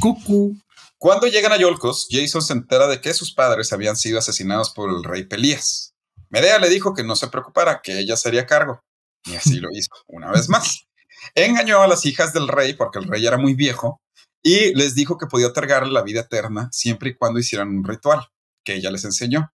[0.01, 0.57] Cucu.
[0.99, 4.91] Cuando llegan a Yolcos, Jason se entera de que sus padres habían sido asesinados por
[4.91, 5.95] el rey Pelías.
[6.31, 8.83] Medea le dijo que no se preocupara, que ella sería cargo.
[9.27, 10.87] Y así lo hizo, una vez más.
[11.35, 14.01] Engañó a las hijas del rey porque el rey era muy viejo
[14.43, 18.27] y les dijo que podía otorgarle la vida eterna siempre y cuando hicieran un ritual
[18.63, 19.53] que ella les enseñó.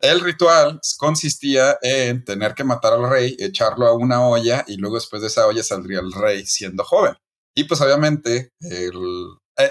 [0.00, 4.96] El ritual consistía en tener que matar al rey, echarlo a una olla y luego
[4.96, 7.14] después de esa olla saldría el rey siendo joven.
[7.54, 8.90] Y pues obviamente eh,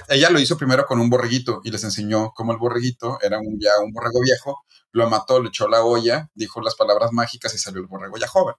[0.09, 3.59] ella lo hizo primero con un borreguito y les enseñó cómo el borreguito era un,
[3.59, 7.59] ya un borrego viejo, lo mató, le echó la olla, dijo las palabras mágicas y
[7.59, 8.55] salió el borrego ya joven.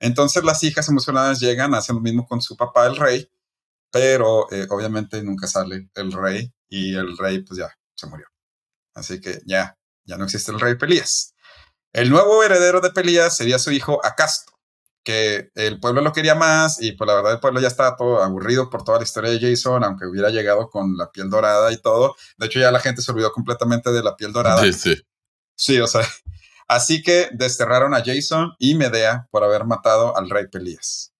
[0.00, 3.30] Entonces las hijas emocionadas llegan, hacen lo mismo con su papá, el rey,
[3.92, 8.26] pero eh, obviamente nunca sale el rey y el rey pues ya se murió.
[8.94, 9.76] Así que ya,
[10.10, 11.34] ya no existe el rey Pelías.
[11.92, 14.52] El nuevo heredero de Pelías sería su hijo Acasto,
[15.04, 18.22] que el pueblo lo quería más y pues la verdad el pueblo ya estaba todo
[18.22, 21.78] aburrido por toda la historia de Jason, aunque hubiera llegado con la piel dorada y
[21.78, 22.16] todo.
[22.36, 24.62] De hecho ya la gente se olvidó completamente de la piel dorada.
[24.62, 25.02] Sí, sí.
[25.56, 26.02] Sí, o sea,
[26.68, 31.12] así que desterraron a Jason y Medea por haber matado al rey Pelías.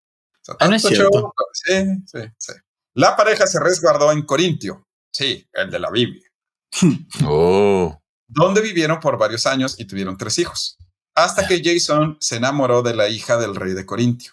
[0.43, 1.19] O sea, Ah, no es tanto cierto.
[1.19, 2.53] show- Sí, sí, sí.
[2.95, 6.29] La pareja se resguardó en Corintio, sí, el de la Biblia,
[7.25, 8.00] Oh.
[8.31, 10.79] Donde vivieron por varios años y tuvieron tres hijos,
[11.15, 14.33] hasta que Jason se enamoró de la hija del rey de Corintio.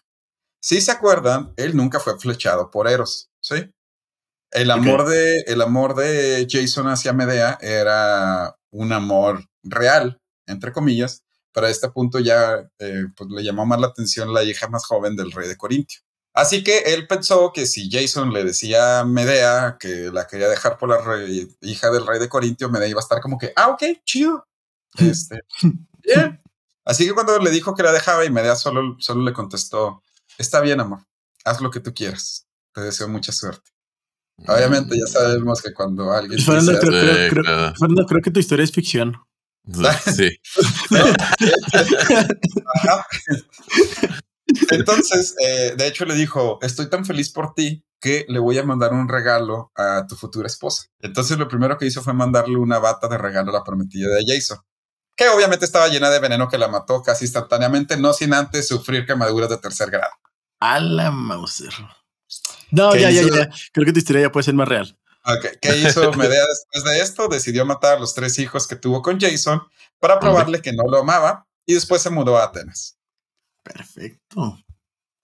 [0.61, 3.71] Si se acuerdan, él nunca fue flechado por Eros, ¿sí?
[4.51, 11.23] El amor, de, el amor de Jason hacia Medea era un amor real, entre comillas,
[11.51, 14.85] pero a este punto ya eh, pues, le llamó más la atención la hija más
[14.85, 15.99] joven del rey de Corintio.
[16.37, 20.77] Así que él pensó que si Jason le decía a Medea que la quería dejar
[20.77, 23.69] por la rey- hija del rey de Corintio, Medea iba a estar como que, ah,
[23.69, 24.45] ok, chido.
[24.99, 25.39] Este,
[26.03, 26.39] bien.
[26.85, 30.03] Así que cuando le dijo que la dejaba y Medea solo, solo le contestó,
[30.37, 30.99] está bien, amor,
[31.43, 32.45] haz lo que tú quieras.
[32.71, 33.71] Te deseo mucha suerte.
[34.47, 37.73] Obviamente ya sabemos que cuando alguien Fernando, dice, creo, creo- creo- claro.
[37.79, 39.17] Fernando, creo que tu historia es ficción.
[40.15, 40.29] Sí.
[42.75, 43.07] Ajá.
[44.71, 48.63] Entonces, eh, de hecho le dijo, estoy tan feliz por ti que le voy a
[48.63, 50.85] mandar un regalo a tu futura esposa.
[50.99, 54.23] Entonces lo primero que hizo fue mandarle una bata de regalo a la prometida de
[54.25, 54.59] Jason,
[55.15, 59.05] que obviamente estaba llena de veneno que la mató casi instantáneamente, no sin antes sufrir
[59.05, 60.13] quemaduras de tercer grado.
[60.59, 61.73] A la Mauser.
[62.71, 63.35] No, ¿Qué ya, ya, hizo?
[63.35, 63.49] ya.
[63.71, 64.97] Creo que tu historia ya puede ser más real.
[65.25, 67.27] Ok, ¿Qué hizo Medea después de esto?
[67.27, 69.61] Decidió matar a los tres hijos que tuvo con Jason
[69.99, 72.96] para probarle que no lo amaba y después se mudó a Atenas.
[73.73, 74.59] Perfecto.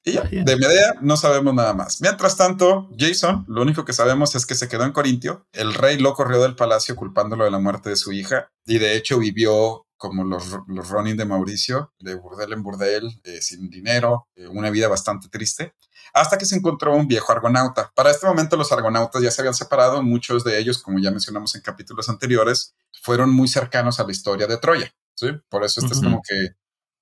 [0.05, 2.01] Y ya, de Medea no sabemos nada más.
[2.01, 5.47] Mientras tanto, Jason, lo único que sabemos es que se quedó en Corintio.
[5.53, 8.97] El rey lo corrió del palacio culpándolo de la muerte de su hija y de
[8.97, 14.27] hecho vivió como los, los Ronin de Mauricio, de burdel en burdel, eh, sin dinero,
[14.35, 15.75] eh, una vida bastante triste,
[16.13, 17.89] hasta que se encontró un viejo argonauta.
[17.95, 21.55] Para este momento los argonautas ya se habían separado, muchos de ellos, como ya mencionamos
[21.55, 24.93] en capítulos anteriores, fueron muy cercanos a la historia de Troya.
[25.15, 25.27] ¿sí?
[25.47, 26.49] Por eso este es como que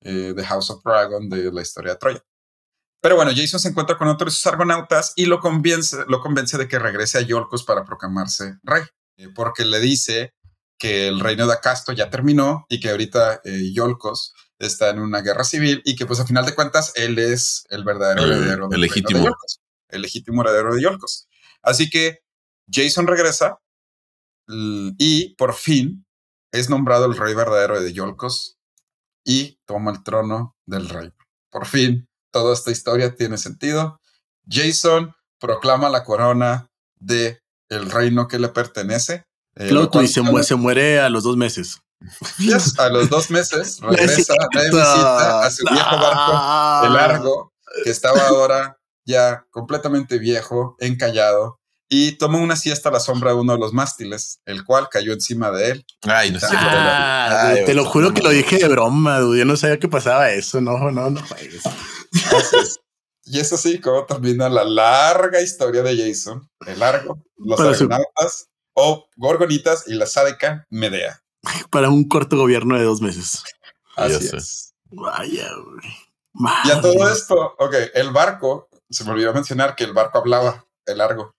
[0.02, 2.24] eh, The House of Dragon de la historia de Troya.
[3.02, 6.58] Pero bueno, Jason se encuentra con otros de sus argonautas y lo convence, lo convence
[6.58, 8.84] de que regrese a Yolcos para proclamarse rey,
[9.18, 10.36] eh, porque le dice
[10.78, 15.22] que el reino de Acasto ya terminó y que ahorita eh, Yolcos está en una
[15.22, 18.82] guerra civil y que pues a final de cuentas él es el verdadero heredero el
[18.82, 19.26] legítimo.
[19.26, 19.32] de
[19.90, 21.28] el legítimo heredero de Yolcos.
[21.64, 22.20] Así que
[22.72, 23.60] Jason regresa
[24.48, 26.06] y por fin
[26.52, 28.60] es nombrado el rey verdadero de Yolcos
[29.24, 31.12] y toma el trono del rey.
[31.50, 34.00] Por fin, toda esta historia tiene sentido.
[34.48, 36.70] Jason proclama la corona
[37.00, 39.26] de el reino que le pertenece.
[39.56, 41.82] Eh, y se, muere a los dos meses.
[42.78, 47.54] a los dos meses regresa visita a su viejo barco, el largo,
[47.84, 51.60] que estaba ahora ya completamente viejo, encallado,
[51.94, 55.12] y tomó una siesta a la sombra de uno de los mástiles, el cual cayó
[55.12, 55.86] encima de él.
[56.04, 56.48] Ay, no sé.
[56.50, 59.40] Ah, te lo juro que lo dije de broma, dude.
[59.40, 60.62] Yo no sabía que pasaba eso.
[60.62, 61.22] No, no, no
[63.26, 69.10] Y es así como termina la larga historia de Jason, el largo, los argonautas o
[69.18, 71.22] gorgonitas y la sádica Medea.
[71.70, 73.44] Para un corto gobierno de dos meses.
[73.98, 74.74] Así es.
[74.92, 76.62] Vaya, güey.
[76.64, 80.66] Y a todo esto, ok, el barco, se me olvidó mencionar que el barco hablaba,
[80.86, 81.36] el largo.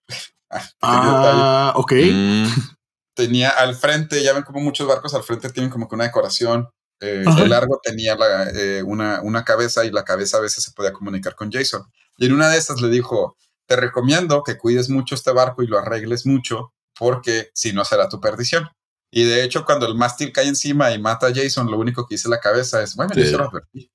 [0.81, 1.93] Ah, ok.
[1.93, 2.47] Mm.
[3.15, 6.69] Tenía al frente, ya ven como muchos barcos al frente tienen como que una decoración.
[7.01, 8.17] Eh, el largo tenía
[8.55, 11.83] eh, una, una cabeza y la cabeza a veces se podía comunicar con Jason.
[12.17, 13.37] Y en una de esas le dijo,
[13.67, 18.09] te recomiendo que cuides mucho este barco y lo arregles mucho porque si no será
[18.09, 18.69] tu perdición.
[19.11, 22.15] Y de hecho, cuando el mástil cae encima y mata a Jason, lo único que
[22.15, 23.91] dice la cabeza es, bueno, yo se lo advertí.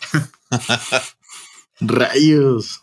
[1.80, 2.82] Rayos.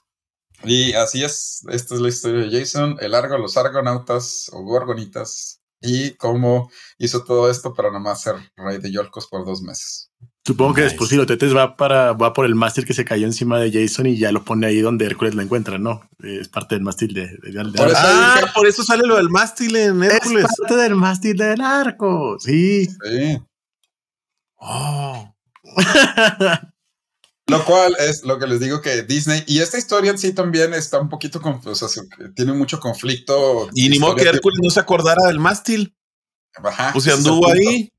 [0.63, 5.61] Y así es, esta es la historia de Jason, el Argo, los argonautas o gorgonitas,
[5.81, 10.11] y cómo hizo todo esto para nomás ser rey de Yolcos por dos meses.
[10.45, 13.25] Supongo que después si lo tetes va para va por el mástil que se cayó
[13.25, 16.09] encima de Jason y ya lo pone ahí donde Hércules lo encuentra, ¿no?
[16.23, 17.37] Es parte del mástil de,
[17.75, 20.45] por eso Ah, por eso sale lo del mástil en Hércules.
[20.45, 22.37] Es parte del mástil del arco.
[22.39, 22.85] Sí.
[22.85, 23.41] Sí.
[24.55, 25.35] Oh.
[27.47, 30.73] Lo cual es lo que les digo que Disney, y esta historia en sí también
[30.73, 31.87] está un poquito confusa,
[32.35, 33.69] tiene mucho conflicto.
[33.73, 35.95] Y ni modo que Hércules no se acordara del mástil.
[36.55, 36.91] Ajá.
[36.91, 37.91] Pues se anduvo ahí.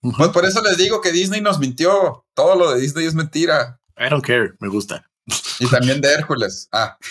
[0.00, 2.24] Pues por eso les digo que Disney nos mintió.
[2.32, 3.78] Todo lo de Disney es mentira.
[3.98, 5.04] I don't care, me gusta.
[5.58, 6.68] Y también de Hércules.
[6.72, 6.96] Ah.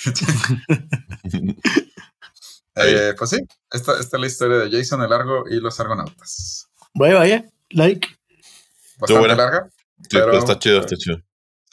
[2.80, 3.38] Eh, pues sí,
[3.72, 6.68] esta, esta, es la historia de Jason el Largo y los Argonautas.
[6.94, 8.08] Vaya, vaya, like.
[9.00, 9.70] Bastante larga.
[10.12, 11.18] pero, está chido, está chido.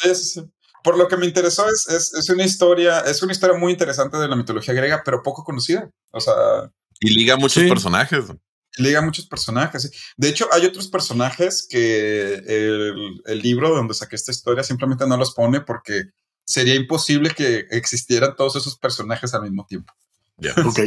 [0.04, 0.42] Sí, sí, sí.
[0.82, 4.28] Por lo que me interesó es, es, una historia, es una historia muy interesante de
[4.28, 5.90] la mitología griega, pero poco conocida.
[6.10, 6.34] O sea.
[7.00, 8.26] Y liga muchos personajes.
[8.76, 9.90] Liga muchos personajes.
[10.16, 15.16] De hecho, hay otros personajes que el, el, libro donde saqué esta historia simplemente no
[15.16, 16.10] los pone porque
[16.44, 19.92] sería imposible que existieran todos esos personajes al mismo tiempo.
[20.36, 20.52] Ya.
[20.66, 20.80] ok.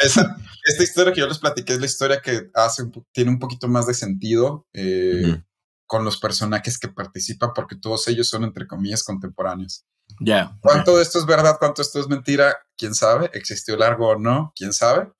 [0.00, 3.68] Esa, esta historia que yo les platiqué es la historia que hace, tiene un poquito
[3.68, 4.66] más de sentido.
[4.72, 5.40] Eh,
[5.86, 9.84] con los personajes que participan, porque todos ellos son, entre comillas, contemporáneos.
[10.20, 10.56] Ya.
[10.60, 11.56] ¿Cuánto de esto es verdad?
[11.58, 12.56] ¿Cuánto esto es mentira?
[12.76, 13.30] ¿Quién sabe?
[13.34, 14.52] ¿Existió largo o no?
[14.56, 15.10] ¿Quién sabe?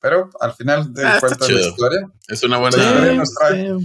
[0.00, 2.10] Pero al final de ah, cuentas la historia.
[2.26, 3.76] Es una buena historia.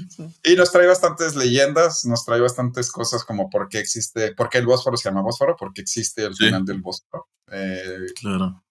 [0.43, 4.57] Y nos trae bastantes leyendas, nos trae bastantes cosas como por qué existe, por qué
[4.57, 7.27] el Bósforo se llama Bósforo, porque existe el final del Bósforo.
[7.51, 8.63] Eh, claro.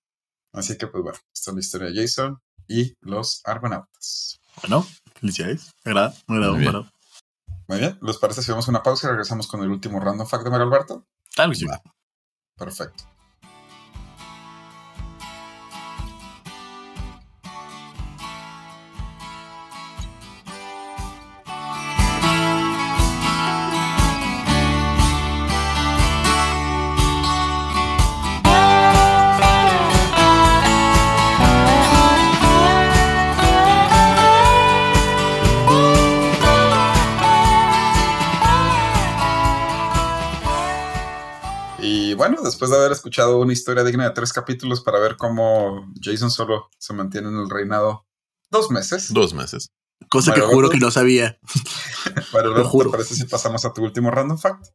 [0.52, 4.40] Así que, pues bueno, esta es la historia de Jason y los argonautas.
[4.62, 5.70] Bueno, felicidades.
[5.84, 6.92] Me agrada, me agrada,
[7.68, 10.26] muy bien, ¿les parece si vamos a una pausa y regresamos con el último random
[10.26, 11.06] fact de Mario Alberto?
[11.54, 11.66] Sí.
[12.56, 13.04] Perfecto.
[42.46, 46.70] Después de haber escuchado una historia digna de tres capítulos para ver cómo Jason solo
[46.78, 48.06] se mantiene en el reinado
[48.50, 49.12] dos meses.
[49.12, 49.70] Dos meses.
[50.08, 51.38] Cosa que juro que no sabía.
[52.32, 52.90] Para Lo juro.
[52.90, 54.66] ¿te parece si pasamos a tu último random fact?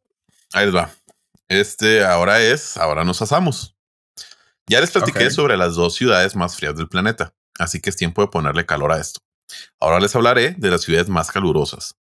[0.53, 0.91] Ahí va.
[1.47, 3.76] Este ahora es, ahora nos asamos.
[4.67, 8.22] Ya les platiqué sobre las dos ciudades más frías del planeta, así que es tiempo
[8.22, 9.19] de ponerle calor a esto.
[9.80, 11.97] Ahora les hablaré de las ciudades más calurosas.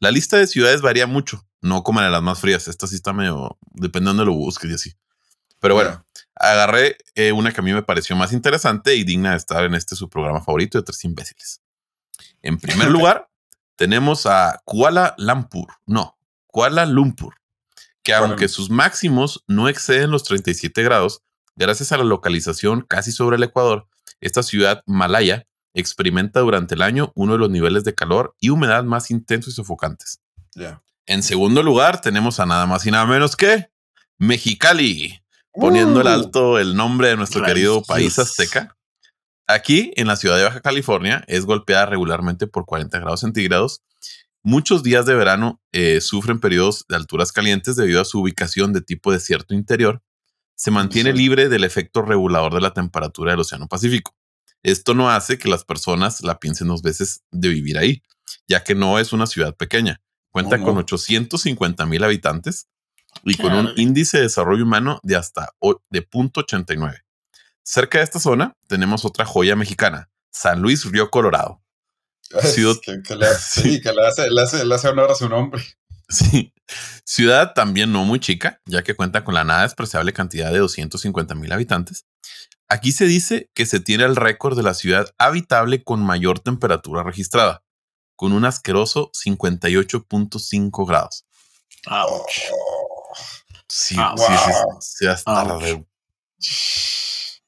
[0.00, 2.68] La lista de ciudades varía mucho, no como en las más frías.
[2.68, 4.94] Esta sí está medio, dependiendo de lo busques y así.
[5.60, 9.36] Pero bueno, agarré eh, una que a mí me pareció más interesante y digna de
[9.36, 11.60] estar en este su programa favorito de tres imbéciles.
[12.40, 13.28] En primer lugar,
[13.76, 15.68] tenemos a Kuala Lumpur.
[15.84, 17.34] No, Kuala Lumpur,
[18.02, 21.22] que aunque sus máximos no exceden los 37 grados,
[21.56, 23.86] gracias a la localización casi sobre el Ecuador,
[24.22, 28.84] esta ciudad malaya experimenta durante el año uno de los niveles de calor y humedad
[28.84, 30.20] más intensos y sofocantes.
[31.06, 33.70] En segundo lugar, tenemos a nada más y nada menos que
[34.18, 36.10] Mexicali, poniendo el uh.
[36.10, 38.76] alto el nombre de nuestro querido país azteca.
[39.46, 43.82] Aquí, en la ciudad de Baja California, es golpeada regularmente por 40 grados centígrados.
[44.42, 48.80] Muchos días de verano eh, sufren periodos de alturas calientes debido a su ubicación de
[48.80, 50.02] tipo desierto interior.
[50.54, 54.14] Se mantiene libre del efecto regulador de la temperatura del Océano Pacífico.
[54.62, 58.02] Esto no hace que las personas la piensen dos veces de vivir ahí,
[58.46, 60.00] ya que no es una ciudad pequeña.
[60.30, 62.68] Cuenta con 850 mil habitantes
[63.24, 65.48] y con un índice de desarrollo humano de hasta
[65.90, 67.02] de 0.89.
[67.62, 71.62] Cerca de esta zona tenemos otra joya mexicana, San Luis Río Colorado.
[72.42, 75.62] Ciudad, que, le, sí, que le, hace, le, hace, honor a su nombre.
[76.08, 76.52] Sí.
[77.04, 81.34] Ciudad también no muy chica, ya que cuenta con la nada despreciable cantidad de 250
[81.34, 82.04] mil habitantes
[82.72, 87.02] Aquí se dice que se tiene el récord de la ciudad habitable con mayor temperatura
[87.02, 87.64] registrada,
[88.14, 91.26] con un asqueroso 58.5 grados.
[93.68, 94.32] Sí, sí,
[94.80, 95.84] sí,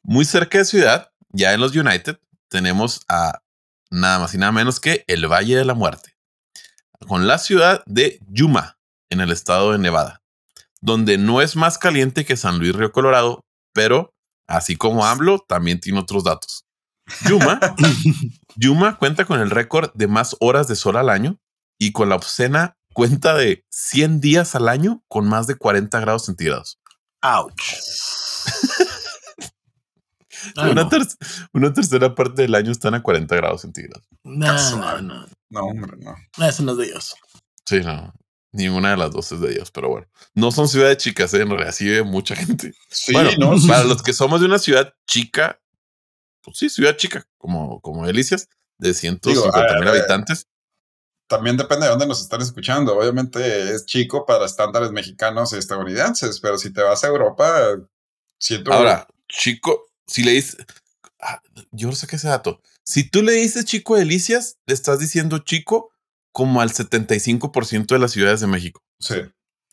[0.03, 2.19] Muy cerca de ciudad, ya en los United,
[2.49, 3.43] tenemos a
[3.91, 6.17] nada más y nada menos que el Valle de la Muerte,
[7.07, 8.77] con la ciudad de Yuma,
[9.09, 10.21] en el estado de Nevada,
[10.81, 14.12] donde no es más caliente que San Luis Río Colorado, pero
[14.53, 16.67] Así como AMLO, también tiene otros datos.
[17.27, 17.59] Yuma,
[18.57, 21.41] Yuma cuenta con el récord de más horas de sol al año
[21.79, 26.27] y con la obscena cuenta de 100 días al año con más de 40 grados
[26.27, 26.79] centígrados.
[27.23, 27.63] Ouch.
[31.55, 34.07] una, tercera parte del año están a 40 grados centígrados.
[34.23, 35.27] No, no, no.
[35.49, 36.15] No, hombre, no.
[36.47, 37.15] Eso no es de Dios.
[37.65, 38.13] Sí, no.
[38.53, 40.07] Ninguna de las dos es de ellos, pero bueno.
[40.35, 41.41] No son ciudades chicas, ¿eh?
[41.41, 42.75] en realidad sí hay mucha gente.
[42.89, 43.67] Sí, bueno, ¿no?
[43.67, 45.61] para los que somos de una ciudad chica,
[46.43, 48.49] pues sí, ciudad chica, como, como Delicias,
[48.79, 50.49] de 150 mil habitantes.
[51.29, 52.99] También depende de dónde nos están escuchando.
[52.99, 57.79] Obviamente es chico para estándares mexicanos y estadounidenses, pero si te vas a Europa,
[58.39, 58.71] siento.
[58.71, 60.59] Ahora, chico, si le dices.
[61.19, 61.41] Ah,
[61.71, 62.61] yo no sé qué ese dato.
[62.85, 65.92] Si tú le dices chico Delicias, le estás diciendo chico
[66.33, 68.83] como al 75% de las ciudades de México.
[68.99, 69.17] Sí.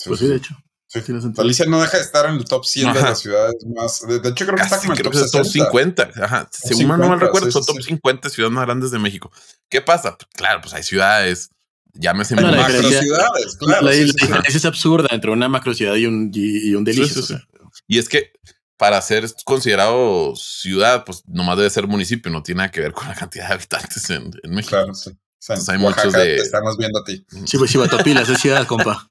[0.05, 0.55] pues sí, de hecho.
[0.87, 1.01] Sí.
[1.37, 4.01] Alicia no deja de estar en el top 100 de las ciudades más.
[4.07, 6.11] De, hecho, creo que está como en el top, 50.
[6.19, 6.49] Ajá.
[6.51, 9.31] Según no mal recuerdo, son top 50 ciudades más grandes de México.
[9.69, 10.17] ¿Qué pasa?
[10.17, 11.51] Pues, claro, pues hay ciudades.
[11.93, 13.55] Llámese no, macro ciudades.
[13.57, 17.39] Claro, la, diferencia es absurda entre una macro ciudad y un, y, un delicioso.
[17.87, 18.31] Y es que
[18.77, 23.07] para ser considerado ciudad, pues nomás debe ser municipio, no tiene nada que ver con
[23.07, 24.71] la cantidad de habitantes en, en México.
[24.71, 25.11] Claro, sí
[25.47, 26.19] hay muchos de.
[26.19, 27.25] Te estamos viendo a ti.
[27.45, 29.09] Sí, pues Chivatopila, es ciudad, compa.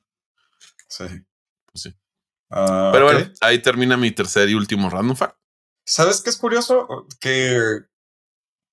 [0.89, 1.05] Sí.
[1.67, 1.95] Pues sí.
[2.51, 5.37] Ah, Pero bueno, ahí termina mi tercer y último random fact.
[5.87, 7.07] ¿Sabes qué es curioso?
[7.21, 7.81] Que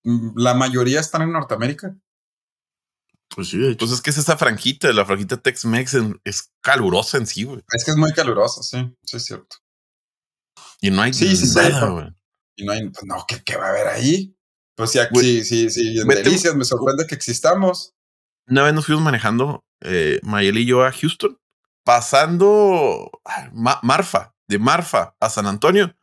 [0.04, 1.96] mm, la mayoría están en Norteamérica.
[3.30, 7.44] Pues sí, Pues es que es esa franjita, la franjita Tex-Mex es calurosa en sí,
[7.44, 7.64] güey.
[7.74, 9.58] Es que es muy calurosa, sí, sí es cierto.
[10.80, 12.08] Y no hay sí, nada, güey.
[12.56, 14.35] y no hay, pues no, ¿qué, ¿qué va a haber ahí?
[14.76, 17.94] Pues sí, sí, sí, en Delicias me sorprende que existamos.
[18.48, 21.40] Una vez nos fuimos manejando, eh, Mayel y yo a Houston,
[21.84, 23.10] pasando
[23.54, 25.96] Marfa, de Marfa a San Antonio.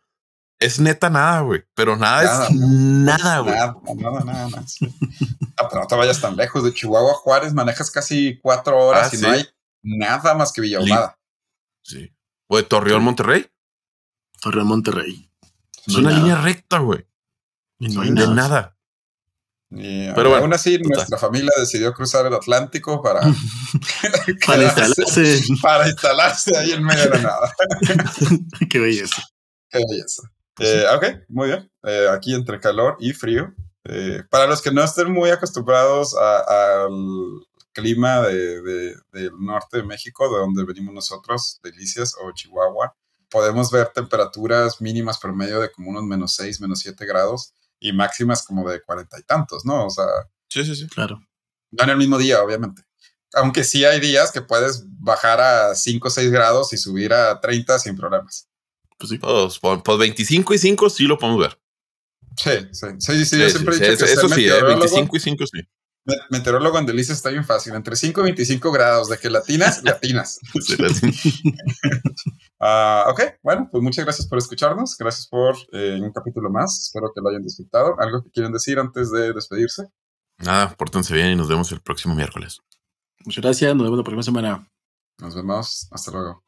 [0.58, 1.64] Es neta nada, güey.
[1.74, 3.54] Pero nada, es nada, güey.
[3.54, 4.64] Nada, nada, nada, nada.
[5.56, 6.62] ah, pero no te vayas tan lejos.
[6.62, 9.48] De Chihuahua a Juárez manejas casi cuatro horas ah, y no hay
[9.82, 10.78] nada más que Villa
[11.82, 12.12] Sí.
[12.46, 13.50] O de Torreón, Monterrey.
[14.40, 15.28] Torreón, Monterrey.
[15.84, 17.04] Es una línea recta, güey
[17.88, 18.76] no hay de nada.
[19.74, 23.20] Pero bueno, aún así, nuestra familia decidió cruzar el Atlántico para,
[24.46, 25.40] para instalarse.
[25.62, 27.54] Para instalarse ahí en medio de la nada.
[28.70, 29.22] Qué belleza.
[29.70, 30.22] Qué belleza.
[30.54, 31.70] Pues eh, ok, muy bien.
[31.84, 33.54] Eh, aquí entre calor y frío.
[33.84, 36.92] Eh, para los que no estén muy acostumbrados al
[37.72, 38.60] clima de,
[39.12, 42.94] del norte de México, de donde venimos nosotros, Delicias o Chihuahua,
[43.30, 48.44] podemos ver temperaturas mínimas promedio de como unos menos 6, menos 7 grados y máximas
[48.46, 49.86] como de cuarenta y tantos, ¿no?
[49.86, 50.06] O sea.
[50.48, 50.86] Sí, sí, sí.
[50.86, 51.20] Claro.
[51.72, 52.82] No en el mismo día, obviamente.
[53.34, 57.40] Aunque sí hay días que puedes bajar a 5 o 6 grados y subir a
[57.40, 58.48] 30 sin problemas.
[58.98, 59.18] Pues sí.
[59.18, 61.58] Pues, pues 25 y 5 sí lo podemos ver.
[62.36, 65.18] Sí, sí, sí, sí, yo siempre he dicho que eso sí, 25 ¿eh?
[65.18, 65.60] y 5 sí.
[66.30, 67.74] Meteorólogo en Delicia está bien fácil.
[67.74, 70.38] Entre 5 y 25 grados de que latinas, latinas.
[72.60, 74.96] uh, ok, bueno, pues muchas gracias por escucharnos.
[74.98, 76.82] Gracias por eh, un capítulo más.
[76.82, 77.96] Espero que lo hayan disfrutado.
[77.98, 79.88] ¿Algo que quieren decir antes de despedirse?
[80.38, 82.60] Nada, pórtense bien y nos vemos el próximo miércoles.
[83.24, 83.74] Muchas gracias.
[83.74, 84.68] Nos vemos la próxima semana.
[85.18, 85.88] Nos vemos.
[85.92, 86.42] Hasta luego.